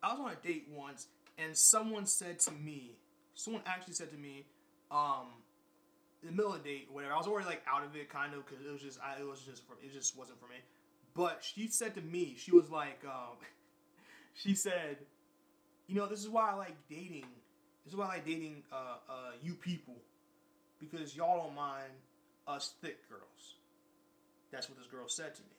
I 0.02 0.14
was 0.14 0.20
on 0.20 0.32
a 0.32 0.48
date 0.48 0.68
once, 0.74 1.08
and 1.38 1.56
someone 1.56 2.06
said 2.06 2.40
to 2.42 2.52
me, 2.52 2.92
someone 3.34 3.62
actually 3.66 3.96
said 3.96 4.12
to 4.12 4.18
me, 4.18 4.46
um, 4.92 5.28
in 6.22 6.30
the 6.30 6.36
middle 6.36 6.54
of 6.54 6.64
the 6.64 6.70
date, 6.70 6.88
whatever. 6.92 7.14
I 7.14 7.18
was 7.18 7.28
already 7.28 7.48
like 7.48 7.62
out 7.68 7.84
of 7.84 7.96
it, 7.96 8.10
kind 8.10 8.34
of, 8.34 8.46
because 8.46 8.66
it 8.66 8.72
was 8.72 8.82
just, 8.82 9.00
I, 9.02 9.20
it 9.20 9.28
was 9.28 9.42
just, 9.42 9.66
for, 9.68 9.74
it 9.84 9.94
just 9.94 10.18
wasn't 10.18 10.40
for 10.40 10.48
me. 10.48 10.58
But 11.14 11.44
she 11.44 11.68
said 11.68 11.96
to 11.96 12.02
me, 12.02 12.36
she 12.38 12.52
was 12.52 12.70
like, 12.70 13.02
um, 13.06 13.38
she 14.34 14.56
said, 14.56 14.98
you 15.88 15.96
know, 15.96 16.08
this 16.08 16.20
is 16.20 16.30
why 16.30 16.52
I 16.52 16.54
like 16.56 16.76
dating. 16.90 17.26
This 17.88 17.94
is 17.94 18.00
why 18.00 18.08
I 18.08 18.10
like 18.16 18.26
dating 18.26 18.64
uh, 18.70 18.98
uh, 19.10 19.14
you 19.42 19.54
people, 19.54 19.96
because 20.78 21.16
y'all 21.16 21.46
don't 21.46 21.56
mind 21.56 21.94
us 22.46 22.74
thick 22.82 23.08
girls. 23.08 23.56
That's 24.52 24.68
what 24.68 24.78
this 24.78 24.88
girl 24.88 25.08
said 25.08 25.36
to 25.36 25.42
me, 25.42 25.56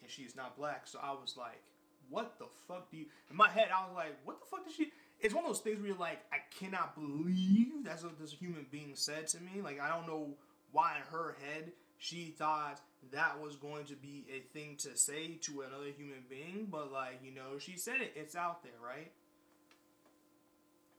and 0.00 0.10
she 0.10 0.22
is 0.22 0.34
not 0.34 0.56
black. 0.56 0.86
So 0.86 0.98
I 1.02 1.10
was 1.10 1.34
like, 1.36 1.60
what 2.08 2.38
the 2.38 2.46
fuck 2.66 2.90
do 2.90 2.96
you? 2.96 3.04
In 3.30 3.36
my 3.36 3.50
head, 3.50 3.68
I 3.76 3.86
was 3.86 3.94
like, 3.94 4.16
what 4.24 4.40
the 4.40 4.46
fuck 4.46 4.64
did 4.64 4.74
she? 4.74 4.90
it's 5.20 5.34
one 5.34 5.44
of 5.44 5.50
those 5.50 5.60
things 5.60 5.80
where 5.80 5.88
you're 5.88 5.98
like, 5.98 6.20
I 6.32 6.38
cannot 6.58 6.94
believe 6.94 7.84
that's 7.84 8.02
what 8.02 8.18
this 8.18 8.32
human 8.32 8.64
being 8.70 8.92
said 8.94 9.26
to 9.28 9.38
me. 9.38 9.60
Like, 9.62 9.80
I 9.82 9.90
don't 9.90 10.06
know 10.06 10.30
why 10.72 10.96
in 10.96 11.02
her 11.12 11.36
head 11.44 11.72
she 11.98 12.34
thought 12.38 12.80
that 13.12 13.38
was 13.38 13.56
going 13.56 13.84
to 13.86 13.96
be 13.96 14.24
a 14.34 14.40
thing 14.56 14.76
to 14.78 14.96
say 14.96 15.34
to 15.42 15.60
another 15.60 15.90
human 15.94 16.24
being, 16.30 16.68
but 16.70 16.90
like, 16.90 17.20
you 17.22 17.34
know, 17.34 17.58
she 17.58 17.76
said 17.76 18.00
it. 18.00 18.14
It's 18.16 18.34
out 18.34 18.62
there, 18.62 18.72
right? 18.82 19.10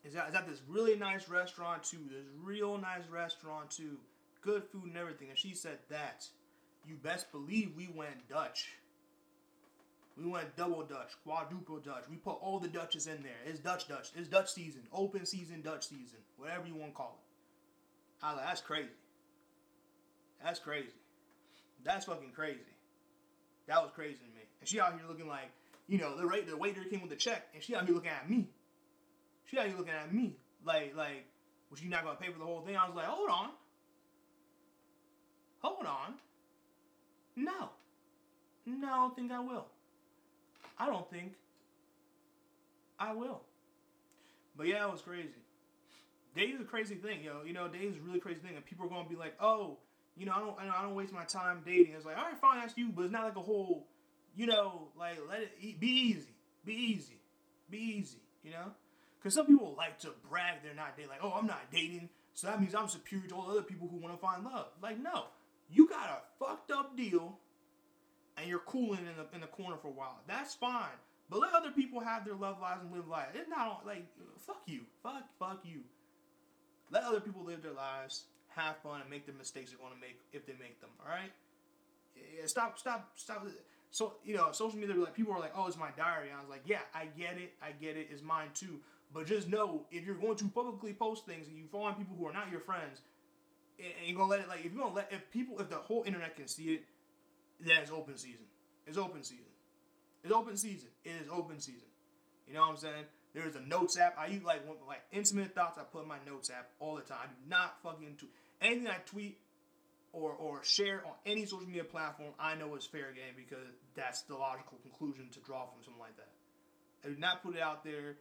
Is 0.04 0.14
that, 0.14 0.30
is 0.30 0.36
at 0.36 0.48
this 0.48 0.62
really 0.68 0.96
nice 0.96 1.28
restaurant 1.28 1.84
too. 1.84 2.00
This 2.10 2.26
real 2.42 2.78
nice 2.78 3.08
restaurant 3.10 3.70
too. 3.70 3.98
Good 4.42 4.64
food 4.64 4.86
and 4.86 4.98
everything. 4.98 5.30
And 5.30 5.38
she 5.38 5.54
said 5.54 5.80
that. 5.90 6.28
You 6.88 6.96
best 6.96 7.32
believe 7.32 7.74
we 7.76 7.90
went 7.94 8.28
Dutch. 8.30 8.70
We 10.18 10.30
went 10.30 10.56
double 10.56 10.84
Dutch, 10.84 11.12
quadruple 11.24 11.78
Dutch. 11.78 12.04
We 12.10 12.18
put 12.18 12.38
all 12.42 12.60
the 12.60 12.68
Dutches 12.68 13.08
in 13.08 13.22
there. 13.24 13.40
It's 13.46 13.60
Dutch 13.60 13.88
Dutch. 13.88 14.10
It's 14.16 14.28
Dutch 14.28 14.52
season, 14.52 14.82
open 14.92 15.26
season, 15.26 15.62
Dutch 15.62 15.88
season, 15.88 16.20
whatever 16.38 16.68
you 16.68 16.76
want 16.76 16.92
to 16.92 16.98
call 16.98 17.20
it. 17.20 18.26
I 18.26 18.34
like, 18.34 18.46
that's 18.46 18.62
crazy. 18.62 18.90
That's 20.44 20.60
crazy. 20.60 20.90
That's 21.84 22.06
fucking 22.06 22.32
crazy. 22.32 22.60
That 23.68 23.82
was 23.82 23.92
crazy 23.94 24.18
to 24.18 24.36
me. 24.36 24.44
And 24.60 24.68
she 24.68 24.80
out 24.80 24.94
here 24.94 25.04
looking 25.08 25.28
like, 25.28 25.52
you 25.88 25.98
know, 25.98 26.18
the 26.18 26.44
the 26.46 26.58
waiter 26.58 26.84
came 26.84 27.02
with 27.02 27.10
the 27.10 27.16
check, 27.16 27.48
and 27.54 27.64
she 27.64 27.76
out 27.76 27.86
here 27.86 27.96
looking 27.96 28.12
at 28.12 28.30
me. 28.30 28.50
She 29.50 29.58
out 29.58 29.68
here 29.68 29.78
looking 29.78 29.94
at 29.94 30.14
me 30.14 30.36
like, 30.64 30.94
like, 30.96 31.26
was 31.72 31.82
you 31.82 31.90
not 31.90 32.04
gonna 32.04 32.18
pay 32.18 32.32
for 32.32 32.40
the 32.40 32.46
whole 32.46 32.62
thing? 32.62 32.76
I 32.76 32.86
was 32.86 32.96
like, 32.96 33.06
hold 33.06 33.30
on, 33.30 33.50
hold 35.60 35.86
on. 35.86 36.14
No, 37.36 37.70
no, 38.66 38.88
I 38.88 38.96
don't 38.98 39.16
think 39.16 39.32
I 39.32 39.40
will. 39.40 39.66
I 40.78 40.86
don't 40.86 41.10
think 41.10 41.34
I 43.00 43.14
will. 43.14 43.42
But 44.56 44.68
yeah, 44.68 44.86
it 44.86 44.92
was 44.92 45.02
crazy. 45.02 45.30
Dating 46.36 46.56
is 46.56 46.62
a 46.62 46.66
crazy 46.66 46.96
thing, 46.96 47.24
yo. 47.24 47.42
You 47.46 47.54
know, 47.54 47.68
dating 47.68 47.92
is 47.92 47.98
a 47.98 48.02
really 48.02 48.20
crazy 48.20 48.40
thing, 48.40 48.56
and 48.56 48.66
people 48.66 48.86
are 48.86 48.90
gonna 48.90 49.10
be 49.10 49.16
like, 49.16 49.36
"Oh, 49.40 49.78
you 50.16 50.26
know, 50.26 50.34
I 50.34 50.40
don't, 50.40 50.60
I 50.60 50.82
don't 50.84 50.96
waste 50.96 51.14
my 51.14 51.24
time 51.24 51.62
dating." 51.66 51.94
It's 51.94 52.06
like, 52.06 52.18
all 52.18 52.26
right, 52.26 52.38
fine, 52.40 52.60
that's 52.60 52.78
you, 52.78 52.90
but 52.90 53.04
it's 53.04 53.12
not 53.12 53.24
like 53.24 53.36
a 53.36 53.42
whole, 53.42 53.88
you 54.36 54.46
know, 54.46 54.90
like 54.98 55.18
let 55.28 55.42
it 55.42 55.80
be 55.80 55.88
easy, 55.88 56.36
be 56.66 56.74
easy, 56.74 57.22
be 57.70 57.78
easy, 57.78 58.20
you 58.44 58.52
know. 58.52 58.72
Because 59.20 59.34
some 59.34 59.46
people 59.46 59.76
like 59.78 60.00
to 60.00 60.12
brag 60.30 60.64
they're 60.64 60.74
not 60.74 60.96
dating, 60.96 61.10
like, 61.10 61.24
"Oh, 61.24 61.34
I'm 61.34 61.48
not 61.48 61.70
dating," 61.72 62.10
so 62.34 62.48
that 62.48 62.60
means 62.60 62.74
I'm 62.74 62.88
superior 62.88 63.28
to 63.28 63.36
all 63.36 63.52
other 63.52 63.62
people 63.62 63.88
who 63.88 63.98
want 63.98 64.14
to 64.14 64.20
find 64.20 64.46
love. 64.46 64.68
Like, 64.82 65.00
no, 65.00 65.26
you 65.70 65.88
got 65.88 66.10
a 66.10 66.44
fucked 66.44 66.72
up 66.72 66.96
deal 66.96 67.38
and 68.38 68.48
you're 68.48 68.60
cooling 68.60 69.00
in 69.00 69.16
the 69.18 69.36
in 69.36 69.42
the 69.42 69.48
corner 69.48 69.78
for 69.78 69.90
a 69.90 69.92
while. 69.92 70.20
That's 70.28 70.56
fine. 70.56 70.98
But 71.30 71.42
let 71.42 71.54
other 71.54 71.72
people 71.72 72.00
have 72.00 72.26
their 72.26 72.34
love 72.34 72.60
lives 72.62 72.82
and 72.84 72.92
live 72.92 73.08
life. 73.08 73.28
It's 73.36 73.50
not 73.50 73.86
like 73.86 74.06
fuck 74.40 74.62
you, 74.66 74.82
fuck 75.04 75.24
fuck 75.38 75.60
you. 75.64 75.82
Let 76.92 77.04
other 77.04 77.20
people 77.20 77.44
live 77.44 77.62
their 77.62 77.74
lives, 77.74 78.26
have 78.56 78.78
fun, 78.82 79.02
and 79.02 79.10
make 79.10 79.28
the 79.28 79.34
mistakes 79.34 79.70
they're 79.70 79.80
going 79.80 79.94
to 79.94 80.00
make 80.00 80.20
if 80.34 80.46
they 80.48 80.54
make 80.54 80.82
them. 80.82 80.90
All 81.06 81.12
right. 81.12 81.32
Yeah, 82.16 82.48
stop, 82.48 82.80
stop, 82.80 83.12
stop. 83.16 83.46
So 83.92 84.14
you 84.24 84.36
know, 84.36 84.52
social 84.52 84.80
media, 84.80 84.96
like 84.96 85.14
people 85.14 85.34
are 85.34 85.40
like, 85.40 85.54
"Oh, 85.56 85.68
it's 85.68 85.78
my 85.78 85.92
diary." 85.98 86.30
I 86.36 86.40
was 86.40 86.50
like, 86.50 86.64
"Yeah, 86.66 86.82
I 86.94 87.06
get 87.06 87.38
it, 87.38 87.54
I 87.62 87.72
get 87.72 87.98
it. 87.98 88.08
It's 88.12 88.24
mine 88.24 88.50
too." 88.54 88.80
But 89.14 89.26
just 89.26 89.48
know, 89.48 89.86
if 89.92 90.06
you're 90.06 90.16
going 90.16 90.38
to 90.38 90.48
publicly 90.50 90.94
post 90.94 91.26
things 91.26 91.48
and 91.48 91.58
you 91.58 91.66
find 91.72 91.98
people 91.98 92.16
who 92.18 92.28
are 92.28 92.34
not 92.34 92.52
your 92.52 92.60
friends, 92.60 93.02
and 93.80 94.08
you're 94.08 94.18
gonna 94.18 94.30
let 94.30 94.42
it 94.42 94.50
like 94.50 94.60
if 94.60 94.74
you're 94.74 94.84
gonna 94.84 94.94
let 94.94 95.12
if 95.12 95.32
people 95.32 95.60
if 95.60 95.70
the 95.70 95.78
whole 95.78 96.04
internet 96.06 96.36
can 96.36 96.48
see 96.48 96.74
it, 96.74 96.84
that 97.62 97.84
is 97.84 97.92
open 97.92 98.18
season. 98.18 98.46
It's 98.86 98.98
open 98.98 99.24
season. 99.24 99.46
It's 100.24 100.34
open 100.34 100.58
season. 100.58 100.90
It 101.06 101.14
is 101.24 101.30
open 101.32 101.60
season. 101.60 101.88
You 102.48 102.56
know 102.56 102.62
what 102.62 102.70
I'm 102.72 102.78
saying? 102.78 103.06
There's 103.34 103.56
a 103.56 103.62
notes 103.62 103.98
app. 103.98 104.16
I 104.18 104.28
use 104.28 104.44
like 104.44 104.62
like 104.88 105.02
intimate 105.12 105.56
thoughts. 105.56 105.78
I 105.78 105.84
put 105.84 106.04
in 106.04 106.10
my 106.10 106.18
notes 106.28 106.50
app 106.50 106.70
all 106.80 106.96
the 106.96 107.02
time. 107.02 107.20
I 107.24 107.28
do 107.28 107.50
not 107.50 107.82
fucking 107.84 108.16
tweet 108.18 108.32
anything 108.62 108.88
I 108.88 108.98
tweet 109.06 109.38
or 110.12 110.32
or 110.32 110.64
share 110.64 111.04
on 111.06 111.14
any 111.26 111.46
social 111.46 111.66
media 111.66 111.84
platform. 111.84 112.32
I 112.40 112.56
know 112.56 112.76
is 112.76 112.86
fair 112.86 113.12
game 113.14 113.36
because 113.36 113.68
that's 113.96 114.24
the 114.24 114.36
logical 114.36 114.78
conclusion 114.82 115.30
to 115.34 115.40
draw 115.40 115.66
from 115.66 115.84
something 115.84 116.00
like 116.00 116.18
that. 116.18 116.30
I 117.06 117.14
do 117.14 117.20
not 117.20 117.44
put 117.44 117.56
it 117.56 117.62
out 117.62 117.84
there. 117.84 118.18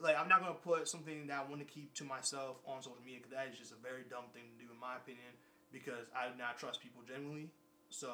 Like 0.00 0.16
I'm 0.18 0.28
not 0.28 0.40
gonna 0.40 0.54
put 0.54 0.88
something 0.88 1.26
that 1.26 1.44
I 1.46 1.48
want 1.48 1.60
to 1.60 1.66
keep 1.66 1.92
to 1.94 2.04
myself 2.04 2.56
on 2.66 2.82
social 2.82 3.02
media 3.04 3.20
because 3.20 3.32
that 3.32 3.48
is 3.52 3.58
just 3.58 3.72
a 3.72 3.80
very 3.82 4.04
dumb 4.08 4.24
thing 4.32 4.44
to 4.48 4.64
do 4.64 4.70
in 4.72 4.78
my 4.80 4.96
opinion. 4.96 5.32
Because 5.72 6.06
I 6.16 6.28
do 6.28 6.36
not 6.38 6.58
trust 6.58 6.80
people 6.82 7.02
genuinely. 7.06 7.50
So 7.90 8.08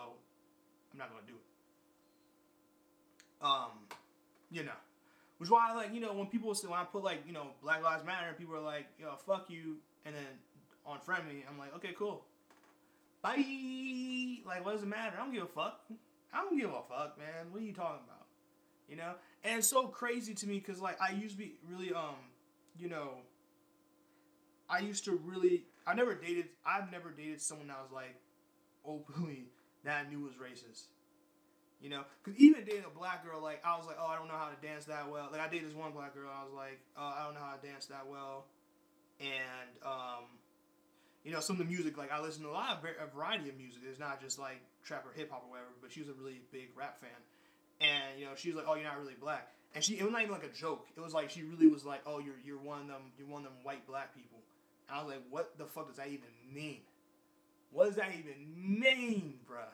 I'm 0.92 0.98
not 0.98 1.10
gonna 1.10 1.26
do 1.26 1.34
it. 1.34 1.46
Um, 3.40 3.86
you 4.50 4.64
know, 4.64 4.78
which 5.38 5.50
why 5.50 5.72
like 5.74 5.94
you 5.94 6.00
know 6.00 6.12
when 6.12 6.26
people 6.26 6.54
say 6.54 6.66
when 6.68 6.78
I 6.78 6.84
put 6.84 7.04
like 7.04 7.22
you 7.26 7.32
know 7.32 7.48
Black 7.62 7.82
Lives 7.82 8.04
Matter 8.04 8.34
people 8.36 8.56
are 8.56 8.60
like 8.60 8.86
yo 8.98 9.14
fuck 9.26 9.46
you 9.48 9.76
and 10.04 10.14
then 10.14 10.24
on 10.84 10.98
friend 11.00 11.26
me 11.28 11.44
I'm 11.48 11.58
like 11.58 11.74
okay 11.76 11.94
cool, 11.96 12.24
bye. 13.22 13.36
Like 14.46 14.64
what 14.64 14.72
does 14.72 14.82
it 14.82 14.88
matter? 14.88 15.16
I 15.16 15.22
don't 15.22 15.32
give 15.32 15.44
a 15.44 15.46
fuck. 15.46 15.80
I 16.32 16.42
don't 16.42 16.58
give 16.58 16.70
a 16.70 16.82
fuck, 16.88 17.16
man. 17.18 17.52
What 17.52 17.62
are 17.62 17.64
you 17.64 17.72
talking 17.72 18.02
about? 18.04 18.17
You 18.88 18.96
know, 18.96 19.12
and 19.44 19.58
it's 19.58 19.68
so 19.68 19.86
crazy 19.88 20.34
to 20.34 20.46
me 20.48 20.58
because 20.58 20.80
like 20.80 21.00
I 21.00 21.12
used 21.12 21.36
to 21.36 21.38
be 21.38 21.54
really 21.68 21.92
um, 21.92 22.16
you 22.78 22.88
know, 22.88 23.10
I 24.68 24.80
used 24.80 25.04
to 25.04 25.20
really 25.24 25.64
I 25.86 25.94
never 25.94 26.14
dated 26.14 26.46
I've 26.64 26.90
never 26.90 27.10
dated 27.10 27.40
someone 27.40 27.68
that 27.68 27.78
was 27.82 27.92
like 27.92 28.16
openly 28.84 29.44
that 29.84 30.06
I 30.06 30.08
knew 30.08 30.20
was 30.20 30.34
racist. 30.34 30.86
You 31.80 31.90
know, 31.90 32.02
because 32.24 32.38
even 32.40 32.64
dating 32.64 32.84
a 32.86 32.98
black 32.98 33.24
girl, 33.24 33.40
like 33.40 33.64
I 33.64 33.76
was 33.76 33.86
like, 33.86 33.96
oh, 34.00 34.06
I 34.06 34.16
don't 34.16 34.26
know 34.26 34.34
how 34.34 34.48
to 34.50 34.66
dance 34.66 34.86
that 34.86 35.08
well. 35.08 35.28
Like 35.30 35.40
I 35.40 35.48
dated 35.48 35.68
this 35.68 35.76
one 35.76 35.92
black 35.92 36.12
girl, 36.12 36.28
I 36.28 36.42
was 36.42 36.52
like, 36.52 36.80
oh, 36.96 37.14
I 37.16 37.24
don't 37.24 37.34
know 37.34 37.40
how 37.40 37.54
to 37.54 37.64
dance 37.64 37.86
that 37.86 38.06
well, 38.10 38.46
and 39.20 39.70
um, 39.86 40.26
you 41.24 41.32
know, 41.32 41.40
some 41.40 41.54
of 41.54 41.58
the 41.58 41.70
music, 41.70 41.98
like 41.98 42.12
I 42.12 42.20
listen 42.20 42.42
to 42.44 42.48
a 42.48 42.56
lot 42.56 42.70
of 42.78 42.84
a 42.84 43.14
variety 43.14 43.48
of 43.48 43.56
music. 43.56 43.82
It's 43.88 43.98
not 43.98 44.20
just 44.20 44.38
like 44.38 44.60
trap 44.84 45.04
or 45.06 45.12
hip 45.12 45.30
hop 45.30 45.44
or 45.46 45.50
whatever. 45.50 45.70
But 45.80 45.92
she 45.92 46.00
was 46.00 46.08
a 46.08 46.14
really 46.14 46.40
big 46.52 46.70
rap 46.74 47.00
fan, 47.00 47.10
and 47.80 48.18
you 48.18 48.26
know, 48.26 48.32
she 48.36 48.48
was 48.48 48.56
like, 48.56 48.66
oh, 48.68 48.74
you're 48.74 48.84
not 48.84 48.98
really 48.98 49.16
black, 49.20 49.48
and 49.74 49.82
she 49.82 49.98
it 49.98 50.02
was 50.02 50.12
not 50.12 50.22
even 50.22 50.32
like 50.32 50.44
a 50.44 50.54
joke. 50.54 50.86
It 50.96 51.00
was 51.00 51.14
like 51.14 51.30
she 51.30 51.42
really 51.42 51.66
was 51.66 51.84
like, 51.84 52.00
oh, 52.06 52.18
you're 52.18 52.38
you're 52.44 52.58
one 52.58 52.82
of 52.82 52.86
them, 52.88 53.02
you're 53.18 53.28
one 53.28 53.42
of 53.42 53.50
them 53.50 53.58
white 53.62 53.86
black 53.86 54.14
people. 54.14 54.38
And 54.88 54.98
I 54.98 55.02
was 55.02 55.12
like, 55.12 55.22
what 55.30 55.58
the 55.58 55.66
fuck 55.66 55.88
does 55.88 55.96
that 55.96 56.08
even 56.08 56.28
mean? 56.52 56.80
What 57.70 57.86
does 57.86 57.96
that 57.96 58.10
even 58.18 58.34
mean, 58.56 59.34
bruh? 59.48 59.68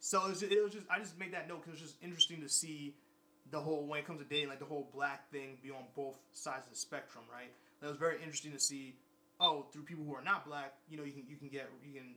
So 0.00 0.24
it 0.26 0.28
was, 0.30 0.40
just, 0.40 0.52
it 0.52 0.62
was 0.62 0.72
just 0.72 0.86
I 0.90 0.98
just 0.98 1.18
made 1.18 1.32
that 1.32 1.48
note 1.48 1.64
because 1.64 1.80
it 1.80 1.82
was 1.82 1.92
just 1.92 2.02
interesting 2.02 2.40
to 2.42 2.48
see 2.48 2.94
the 3.50 3.60
whole 3.60 3.86
when 3.86 4.00
it 4.00 4.06
comes 4.06 4.20
to 4.20 4.24
dating, 4.24 4.48
like 4.48 4.58
the 4.58 4.64
whole 4.64 4.88
black 4.92 5.30
thing 5.30 5.58
be 5.62 5.70
on 5.70 5.84
both 5.94 6.16
sides 6.32 6.66
of 6.66 6.72
the 6.72 6.78
spectrum, 6.78 7.24
right? 7.32 7.50
That 7.80 7.88
was 7.88 7.96
very 7.96 8.16
interesting 8.18 8.52
to 8.52 8.60
see. 8.60 8.96
Oh, 9.38 9.66
through 9.70 9.82
people 9.82 10.04
who 10.04 10.14
are 10.14 10.22
not 10.22 10.46
black, 10.46 10.72
you 10.88 10.96
know, 10.96 11.04
you 11.04 11.12
can 11.12 11.24
you 11.28 11.36
can 11.36 11.48
get 11.48 11.68
you 11.84 11.92
can 11.92 12.14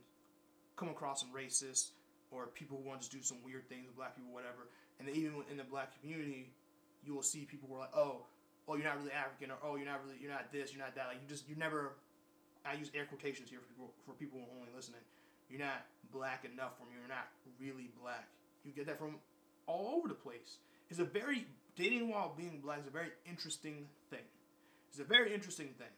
come 0.76 0.88
across 0.88 1.20
some 1.20 1.30
racist 1.32 1.90
or 2.30 2.46
people 2.54 2.78
who 2.78 2.88
want 2.88 3.02
to 3.02 3.10
do 3.10 3.22
some 3.22 3.38
weird 3.44 3.68
things 3.68 3.86
with 3.86 3.96
black 3.96 4.14
people, 4.16 4.32
whatever. 4.32 4.70
And 4.98 5.08
then 5.08 5.14
even 5.14 5.42
in 5.50 5.56
the 5.56 5.66
black 5.66 5.94
community, 6.00 6.50
you 7.04 7.14
will 7.14 7.26
see 7.26 7.44
people 7.44 7.68
who 7.68 7.76
are 7.76 7.86
like, 7.86 7.96
oh, 7.96 8.26
oh, 8.68 8.76
you're 8.76 8.86
not 8.86 8.98
really 8.98 9.12
African, 9.12 9.50
or 9.50 9.58
oh, 9.64 9.76
you're 9.76 9.88
not 9.88 10.00
really, 10.04 10.18
you're 10.20 10.30
not 10.30 10.52
this, 10.52 10.72
you're 10.72 10.82
not 10.82 10.94
that. 10.94 11.08
Like 11.08 11.18
you 11.22 11.28
just, 11.28 11.48
you 11.48 11.56
never. 11.56 11.96
I 12.60 12.74
use 12.76 12.92
air 12.94 13.08
quotations 13.08 13.48
here 13.48 13.58
for 13.58 13.68
people 13.72 13.88
for 14.04 14.12
people 14.12 14.36
who 14.36 14.44
are 14.44 14.60
only 14.60 14.68
listening 14.76 15.00
you're 15.50 15.60
not 15.60 15.84
black 16.14 16.44
enough 16.44 16.78
for 16.78 16.84
me. 16.84 16.92
You're 16.98 17.08
not 17.08 17.26
really 17.60 17.90
black. 18.00 18.28
You 18.64 18.72
get 18.72 18.86
that 18.86 18.98
from 18.98 19.16
all 19.66 19.96
over 19.96 20.08
the 20.08 20.14
place. 20.14 20.58
It's 20.88 21.00
a 21.00 21.04
very 21.04 21.46
dating 21.76 22.08
while 22.08 22.32
being 22.36 22.60
black 22.62 22.80
is 22.80 22.86
a 22.86 22.90
very 22.90 23.10
interesting 23.28 23.86
thing. 24.10 24.24
It's 24.90 25.00
a 25.00 25.04
very 25.04 25.34
interesting 25.34 25.68
thing. 25.78 25.92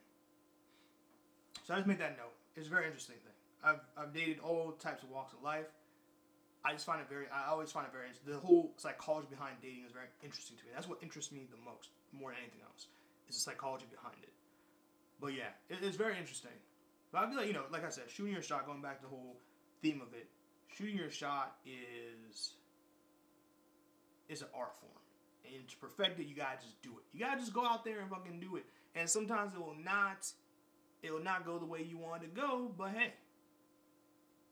So 1.66 1.74
I 1.74 1.76
just 1.76 1.86
made 1.86 1.98
that 1.98 2.16
note. 2.16 2.32
It's 2.56 2.66
a 2.66 2.70
very 2.70 2.86
interesting 2.86 3.16
thing. 3.16 3.32
I've, 3.64 3.80
I've 3.96 4.12
dated 4.12 4.40
all 4.40 4.72
types 4.72 5.02
of 5.02 5.10
walks 5.10 5.32
of 5.32 5.42
life. 5.42 5.66
I 6.64 6.72
just 6.72 6.86
find 6.86 7.00
it 7.00 7.08
very. 7.08 7.26
I 7.32 7.50
always 7.50 7.72
find 7.72 7.86
it 7.86 7.92
very. 7.92 8.08
The 8.24 8.38
whole 8.38 8.72
psychology 8.76 9.26
behind 9.30 9.56
dating 9.60 9.84
is 9.84 9.92
very 9.92 10.06
interesting 10.22 10.56
to 10.58 10.64
me. 10.64 10.70
That's 10.74 10.88
what 10.88 11.02
interests 11.02 11.32
me 11.32 11.46
the 11.50 11.58
most, 11.58 11.90
more 12.12 12.30
than 12.30 12.38
anything 12.38 12.62
else, 12.62 12.86
is 13.28 13.34
the 13.34 13.42
psychology 13.42 13.86
behind 13.90 14.16
it. 14.22 14.32
But 15.20 15.34
yeah, 15.34 15.54
it, 15.68 15.78
it's 15.82 15.96
very 15.96 16.16
interesting. 16.18 16.54
But 17.10 17.24
I 17.24 17.28
feel 17.28 17.36
like 17.36 17.48
you 17.48 17.52
know, 17.52 17.66
like 17.70 17.84
I 17.84 17.90
said, 17.90 18.04
shooting 18.08 18.32
your 18.32 18.42
shot. 18.42 18.66
Going 18.66 18.80
back 18.80 18.98
to 18.98 19.02
the 19.02 19.10
whole 19.10 19.36
theme 19.82 20.00
of 20.00 20.14
it, 20.14 20.28
shooting 20.68 20.96
your 20.96 21.10
shot 21.10 21.56
is 21.66 22.54
is 24.28 24.42
an 24.42 24.48
art 24.54 24.78
form, 24.78 25.02
and 25.52 25.66
to 25.68 25.76
perfect 25.76 26.20
it, 26.20 26.26
you 26.26 26.34
gotta 26.34 26.58
just 26.62 26.80
do 26.82 26.90
it. 26.90 27.04
You 27.12 27.20
gotta 27.20 27.40
just 27.40 27.52
go 27.52 27.66
out 27.66 27.84
there 27.84 28.00
and 28.00 28.10
fucking 28.10 28.40
do 28.40 28.56
it. 28.56 28.64
And 28.94 29.08
sometimes 29.08 29.54
it 29.54 29.60
will 29.60 29.76
not, 29.82 30.30
it 31.02 31.12
will 31.12 31.22
not 31.22 31.44
go 31.44 31.58
the 31.58 31.66
way 31.66 31.82
you 31.82 31.98
want 31.98 32.22
it 32.22 32.34
to 32.34 32.40
go. 32.40 32.72
But 32.76 32.90
hey, 32.90 33.14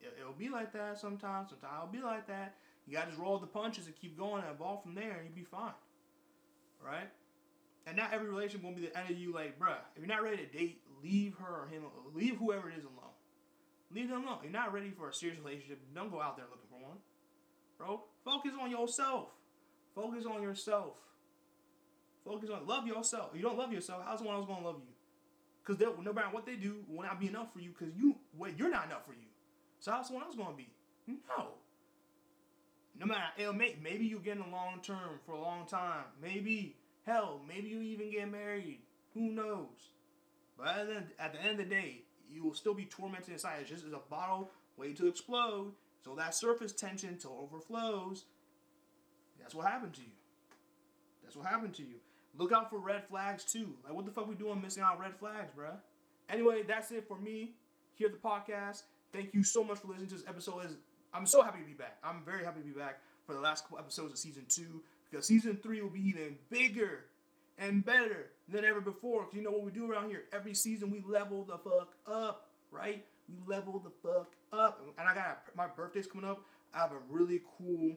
it'll 0.02 0.32
be 0.32 0.48
like 0.48 0.72
that 0.72 0.98
sometimes. 0.98 1.50
Sometimes 1.50 1.74
it'll 1.76 1.92
be 1.92 2.02
like 2.02 2.26
that. 2.28 2.56
You 2.86 2.94
gotta 2.94 3.08
just 3.08 3.20
roll 3.20 3.38
the 3.38 3.46
punches 3.46 3.86
and 3.86 3.96
keep 3.96 4.18
going 4.18 4.42
and 4.42 4.52
evolve 4.52 4.82
from 4.82 4.94
there, 4.94 5.12
and 5.12 5.24
you'll 5.24 5.34
be 5.34 5.44
fine. 5.44 5.72
Right? 6.84 7.08
And 7.86 7.96
not 7.96 8.12
every 8.12 8.28
relationship 8.28 8.64
will 8.64 8.74
be 8.74 8.82
the 8.82 8.98
end 8.98 9.10
of 9.10 9.18
you. 9.18 9.32
Like, 9.32 9.58
bruh, 9.58 9.76
if 9.94 9.98
you're 9.98 10.06
not 10.06 10.22
ready 10.22 10.38
to 10.38 10.46
date, 10.46 10.82
leave 11.02 11.34
her 11.38 11.64
or 11.64 11.68
him, 11.68 11.82
leave 12.14 12.36
whoever 12.36 12.68
it 12.68 12.78
is 12.78 12.84
alone. 12.84 13.14
Leave 13.92 14.08
them 14.08 14.24
alone. 14.24 14.38
You're 14.42 14.52
not 14.52 14.72
ready 14.72 14.90
for 14.90 15.08
a 15.08 15.14
serious 15.14 15.38
relationship. 15.38 15.80
Don't 15.94 16.10
go 16.10 16.20
out 16.20 16.36
there 16.36 16.46
looking 16.46 16.68
for 16.70 16.80
one, 16.80 16.98
bro. 17.78 18.04
Focus 18.24 18.52
on 18.60 18.70
yourself. 18.70 19.28
Focus 19.94 20.24
on 20.26 20.42
yourself. 20.42 20.94
Focus 22.24 22.50
on 22.50 22.66
love 22.66 22.86
yourself. 22.86 23.30
you 23.34 23.42
don't 23.42 23.58
love 23.58 23.72
yourself, 23.72 24.02
how's 24.06 24.18
someone 24.18 24.36
else 24.36 24.46
gonna 24.46 24.64
love 24.64 24.76
you? 24.78 24.94
Because 25.64 25.80
no 26.02 26.12
matter 26.12 26.28
what 26.30 26.46
they 26.46 26.56
do, 26.56 26.84
will 26.88 27.02
not 27.02 27.20
be 27.20 27.28
enough 27.28 27.52
for 27.52 27.60
you. 27.60 27.70
Because 27.76 27.94
you, 27.96 28.16
wait, 28.36 28.54
you're 28.58 28.70
not 28.70 28.86
enough 28.86 29.06
for 29.06 29.12
you. 29.12 29.28
So 29.80 29.90
how's 29.90 30.06
someone 30.06 30.24
else 30.24 30.36
gonna 30.36 30.56
be? 30.56 30.70
No. 31.08 31.48
No 32.98 33.06
matter, 33.06 33.32
it'll 33.38 33.54
maybe 33.54 34.04
you 34.04 34.18
get 34.18 34.36
in 34.36 34.42
a 34.42 34.50
long 34.50 34.80
term 34.82 35.18
for 35.24 35.32
a 35.32 35.40
long 35.40 35.66
time. 35.66 36.04
Maybe, 36.22 36.76
hell, 37.06 37.40
maybe 37.48 37.68
you 37.68 37.80
even 37.80 38.10
get 38.10 38.30
married. 38.30 38.80
Who 39.14 39.32
knows? 39.32 39.90
But 40.58 40.88
at 41.18 41.32
the 41.32 41.40
end 41.40 41.52
of 41.52 41.56
the 41.56 41.64
day, 41.64 42.02
you 42.30 42.44
will 42.44 42.54
still 42.54 42.74
be 42.74 42.84
tormented 42.84 43.32
inside. 43.32 43.58
It's 43.62 43.70
just 43.70 43.86
as 43.86 43.92
a 43.92 44.00
bottle 44.10 44.50
waiting 44.76 44.96
to 44.96 45.08
explode. 45.08 45.72
So 46.04 46.14
that 46.14 46.34
surface 46.34 46.72
tension 46.72 47.16
till 47.16 47.38
overflows. 47.40 48.26
That's 49.40 49.54
what 49.54 49.66
happened 49.66 49.94
to 49.94 50.02
you. 50.02 50.12
That's 51.22 51.36
what 51.36 51.46
happened 51.46 51.74
to 51.74 51.82
you. 51.82 51.96
Look 52.36 52.52
out 52.52 52.68
for 52.70 52.78
red 52.78 53.04
flags 53.08 53.44
too. 53.44 53.74
Like 53.84 53.94
what 53.94 54.04
the 54.04 54.12
fuck 54.12 54.28
we 54.28 54.34
doing 54.34 54.60
missing 54.60 54.82
out 54.82 55.00
red 55.00 55.16
flags, 55.18 55.50
bruh? 55.56 55.78
Anyway, 56.28 56.62
that's 56.68 56.90
it 56.92 57.08
for 57.08 57.18
me 57.18 57.54
here 57.94 58.08
at 58.08 58.12
the 58.12 58.18
podcast. 58.18 58.82
Thank 59.12 59.34
you 59.34 59.42
so 59.42 59.64
much 59.64 59.78
for 59.78 59.88
listening 59.88 60.08
to 60.08 60.14
this 60.14 60.24
episode. 60.28 60.76
I'm 61.12 61.26
so 61.26 61.42
happy 61.42 61.58
to 61.60 61.64
be 61.64 61.72
back. 61.72 61.98
I'm 62.04 62.22
very 62.24 62.44
happy 62.44 62.60
to 62.60 62.66
be 62.66 62.78
back 62.78 63.00
for 63.26 63.34
the 63.34 63.40
last 63.40 63.64
couple 63.64 63.78
episodes 63.78 64.12
of 64.12 64.18
season 64.18 64.44
two 64.48 64.82
because 65.10 65.26
season 65.26 65.58
three 65.62 65.80
will 65.80 65.90
be 65.90 66.06
even 66.08 66.36
bigger 66.48 67.06
and 67.58 67.84
better 67.84 68.30
than 68.48 68.64
ever 68.64 68.80
before. 68.80 69.24
Cause 69.24 69.34
you 69.34 69.42
know 69.42 69.50
what 69.50 69.64
we 69.64 69.72
do 69.72 69.90
around 69.90 70.10
here? 70.10 70.24
Every 70.32 70.54
season 70.54 70.90
we 70.90 71.02
level 71.06 71.44
the 71.44 71.58
fuck 71.58 71.94
up, 72.06 72.48
right? 72.70 73.04
We 73.28 73.36
level 73.46 73.80
the 73.80 73.90
fuck 74.08 74.32
up. 74.52 74.80
And 74.98 75.08
I 75.08 75.14
got 75.14 75.42
my 75.56 75.66
birthday's 75.66 76.06
coming 76.06 76.28
up. 76.28 76.44
I 76.72 76.78
have 76.78 76.92
a 76.92 77.00
really 77.08 77.42
cool 77.58 77.96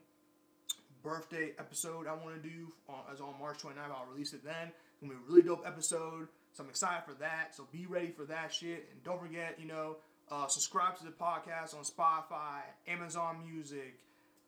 birthday 1.04 1.52
episode 1.60 2.08
I 2.08 2.14
want 2.14 2.42
to 2.42 2.50
do 2.50 2.72
on, 2.90 3.02
as 3.12 3.22
on 3.22 3.36
March 3.40 3.60
29th. 3.60 3.92
I'll 3.96 4.08
release 4.12 4.34
it 4.34 4.44
then. 4.44 4.72
It's 4.72 5.02
gonna 5.02 5.14
be 5.14 5.20
a 5.20 5.30
really 5.30 5.44
dope 5.44 5.64
episode. 5.66 6.28
So 6.54 6.64
I'm 6.64 6.70
excited 6.70 7.04
for 7.08 7.14
that. 7.16 7.56
So 7.56 7.68
be 7.72 7.86
ready 7.86 8.12
for 8.12 8.26
that 8.26 8.54
shit. 8.54 8.90
And 8.92 9.04
don't 9.04 9.20
forget, 9.20 9.60
you 9.60 9.68
know, 9.68 9.98
uh, 10.32 10.48
subscribe 10.48 10.98
to 10.98 11.06
the 11.06 11.12
podcast 11.12 11.76
on 11.76 11.84
Spotify, 11.84 12.62
Amazon 12.88 13.44
Music, 13.46 14.00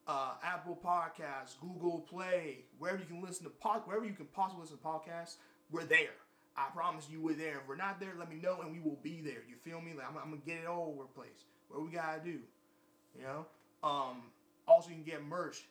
uh, 0.08 0.34
Apple 0.44 0.80
Podcasts, 0.84 1.60
Google 1.60 2.00
Play, 2.00 2.60
wherever 2.78 3.00
you 3.00 3.06
can 3.06 3.22
listen 3.22 3.44
to 3.44 3.50
pod, 3.50 3.82
wherever 3.86 4.06
you 4.06 4.14
can 4.14 4.26
possibly 4.28 4.62
listen 4.62 4.78
to 4.78 4.84
podcasts, 4.84 5.36
we're 5.72 5.84
there. 5.84 6.14
I 6.58 6.68
promise 6.74 7.08
you, 7.12 7.20
we're 7.22 7.34
there. 7.36 7.58
If 7.58 7.68
we're 7.68 7.76
not 7.76 8.00
there, 8.00 8.14
let 8.18 8.30
me 8.30 8.38
know, 8.42 8.62
and 8.62 8.72
we 8.72 8.80
will 8.80 9.00
be 9.04 9.22
there. 9.22 9.44
You 9.48 9.56
feel 9.64 9.82
me? 9.82 9.92
Like 9.96 10.08
I'm, 10.10 10.18
I'm 10.18 10.30
gonna 10.30 10.42
get 10.46 10.58
it 10.64 10.68
all 10.68 10.94
over 10.94 11.04
the 11.04 11.14
place. 11.14 11.46
What 11.70 11.84
we 11.84 11.92
gotta 11.92 12.22
do, 12.24 12.40
you 13.18 13.24
know? 13.24 13.46
Um, 13.84 14.24
also, 14.68 14.90
you 14.90 14.96
can 14.96 15.04
get 15.04 15.26
merch, 15.26 15.66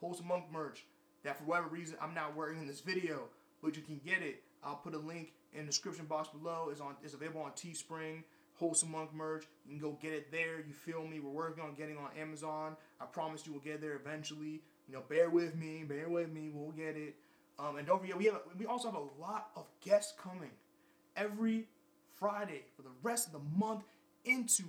Wholesome 0.00 0.28
Monk 0.28 0.44
merch. 0.52 0.84
That 1.24 1.36
for 1.36 1.44
whatever 1.44 1.68
reason 1.68 1.96
I'm 2.00 2.14
not 2.14 2.36
wearing 2.36 2.60
in 2.60 2.66
this 2.68 2.80
video, 2.80 3.24
but 3.60 3.76
you 3.76 3.82
can 3.82 4.00
get 4.04 4.22
it. 4.22 4.42
I'll 4.62 4.76
put 4.76 4.94
a 4.94 4.98
link 4.98 5.32
in 5.52 5.60
the 5.60 5.66
description 5.66 6.04
box 6.04 6.28
below. 6.28 6.68
It's 6.70 6.80
on. 6.80 6.94
It's 7.02 7.14
available 7.14 7.40
on 7.40 7.50
Teespring. 7.52 8.22
Wholesome 8.58 8.90
Monk 8.90 9.14
merch. 9.14 9.44
You 9.66 9.78
can 9.78 9.80
go 9.80 9.98
get 10.00 10.12
it 10.12 10.32
there. 10.32 10.58
You 10.58 10.72
feel 10.72 11.06
me? 11.06 11.20
We're 11.20 11.30
working 11.30 11.62
on 11.62 11.74
getting 11.74 11.96
on 11.96 12.08
Amazon. 12.18 12.76
I 13.00 13.06
promise 13.06 13.46
you 13.46 13.52
we'll 13.52 13.62
get 13.62 13.80
there 13.80 13.94
eventually. 13.94 14.62
You 14.88 14.94
know, 14.94 15.02
bear 15.08 15.30
with 15.30 15.54
me. 15.54 15.84
Bear 15.84 16.08
with 16.08 16.32
me. 16.32 16.50
We'll 16.52 16.72
get 16.72 16.96
it. 16.96 17.14
Um, 17.58 17.76
and 17.76 17.86
don't 17.86 18.00
forget, 18.00 18.16
we 18.16 18.26
have 18.26 18.40
we 18.58 18.66
also 18.66 18.90
have 18.90 19.00
a 19.00 19.20
lot 19.20 19.50
of 19.56 19.66
guests 19.80 20.14
coming 20.20 20.50
every 21.16 21.66
Friday 22.14 22.62
for 22.76 22.82
the 22.82 22.90
rest 23.02 23.26
of 23.28 23.32
the 23.32 23.58
month 23.58 23.84
into 24.24 24.62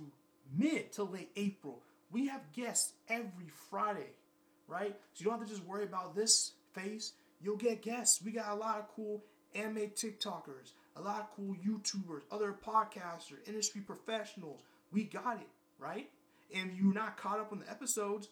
mid 0.56 0.92
to 0.92 1.04
late 1.04 1.30
April. 1.36 1.80
We 2.12 2.26
have 2.26 2.40
guests 2.52 2.92
every 3.08 3.48
Friday, 3.70 4.10
right? 4.66 4.96
So 5.14 5.22
you 5.22 5.30
don't 5.30 5.38
have 5.38 5.48
to 5.48 5.52
just 5.52 5.66
worry 5.66 5.84
about 5.84 6.16
this 6.16 6.52
phase. 6.72 7.12
You'll 7.40 7.56
get 7.56 7.82
guests. 7.82 8.20
We 8.22 8.32
got 8.32 8.50
a 8.50 8.54
lot 8.54 8.78
of 8.78 8.88
cool 8.94 9.22
anime 9.54 9.90
TikTokers, 9.94 10.72
a 10.96 11.00
lot 11.00 11.20
of 11.20 11.30
cool 11.36 11.54
YouTubers, 11.54 12.22
other 12.30 12.54
podcasters, 12.64 13.46
industry 13.46 13.80
professionals. 13.80 14.60
We 14.92 15.04
got 15.04 15.36
it, 15.40 15.48
right? 15.78 16.08
And 16.54 16.70
if 16.70 16.78
you're 16.78 16.92
not 16.92 17.16
caught 17.16 17.38
up 17.38 17.52
on 17.52 17.60
the 17.60 17.70
episodes, 17.70 18.28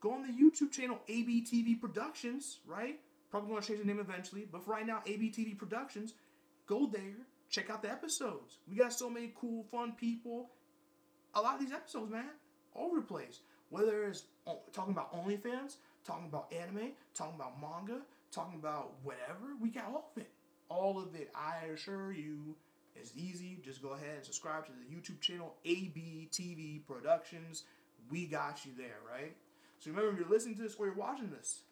go 0.00 0.12
on 0.12 0.22
the 0.22 0.32
YouTube 0.32 0.72
channel 0.72 0.98
ABTV 1.08 1.80
Productions, 1.80 2.58
right? 2.66 2.98
Probably 3.30 3.50
going 3.50 3.62
to 3.62 3.68
change 3.68 3.80
the 3.80 3.86
name 3.86 3.98
eventually, 3.98 4.46
but 4.50 4.64
for 4.64 4.72
right 4.72 4.86
now, 4.86 5.02
ABTV 5.06 5.58
Productions. 5.58 6.14
Go 6.66 6.86
there, 6.86 7.26
check 7.48 7.70
out 7.70 7.82
the 7.82 7.90
episodes. 7.90 8.58
We 8.68 8.76
got 8.76 8.92
so 8.92 9.08
many 9.08 9.32
cool, 9.40 9.64
fun 9.70 9.92
people. 9.92 10.50
A 11.34 11.40
lot 11.40 11.54
of 11.54 11.60
these 11.60 11.72
episodes, 11.72 12.10
man, 12.10 12.30
all 12.74 12.86
over 12.86 12.96
the 12.96 13.06
place. 13.06 13.40
Whether 13.70 14.04
it's 14.04 14.24
talking 14.72 14.92
about 14.92 15.12
OnlyFans, 15.12 15.76
talking 16.04 16.26
about 16.26 16.52
anime, 16.52 16.92
talking 17.14 17.34
about 17.34 17.60
manga, 17.60 18.00
talking 18.32 18.58
about 18.58 18.94
whatever, 19.02 19.54
we 19.60 19.70
got 19.70 19.86
all 19.86 20.10
of 20.14 20.22
it 20.22 20.30
all 20.68 20.98
of 20.98 21.14
it, 21.14 21.30
I 21.34 21.66
assure 21.72 22.12
you, 22.12 22.56
is 23.00 23.12
easy. 23.16 23.58
Just 23.64 23.82
go 23.82 23.90
ahead 23.90 24.16
and 24.16 24.24
subscribe 24.24 24.66
to 24.66 24.72
the 24.72 24.94
YouTube 24.94 25.20
channel 25.20 25.54
ABTV 25.64 26.86
Productions. 26.86 27.64
We 28.10 28.26
got 28.26 28.64
you 28.64 28.72
there, 28.76 28.98
right? 29.10 29.36
So 29.78 29.90
remember, 29.90 30.12
if 30.12 30.18
you're 30.18 30.28
listening 30.28 30.56
to 30.56 30.62
this 30.62 30.76
or 30.76 30.86
you're 30.86 30.94
watching 30.94 31.30
this, 31.30 31.62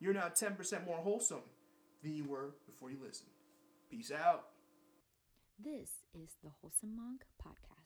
you're 0.00 0.14
now 0.14 0.28
10% 0.28 0.86
more 0.86 0.98
wholesome 0.98 1.42
than 2.02 2.14
you 2.14 2.24
were 2.24 2.54
before 2.66 2.90
you 2.90 2.98
listened. 3.04 3.30
Peace 3.90 4.12
out. 4.12 4.46
This 5.58 5.90
is 6.14 6.36
the 6.44 6.50
Wholesome 6.60 6.94
Monk 6.94 7.24
Podcast. 7.42 7.77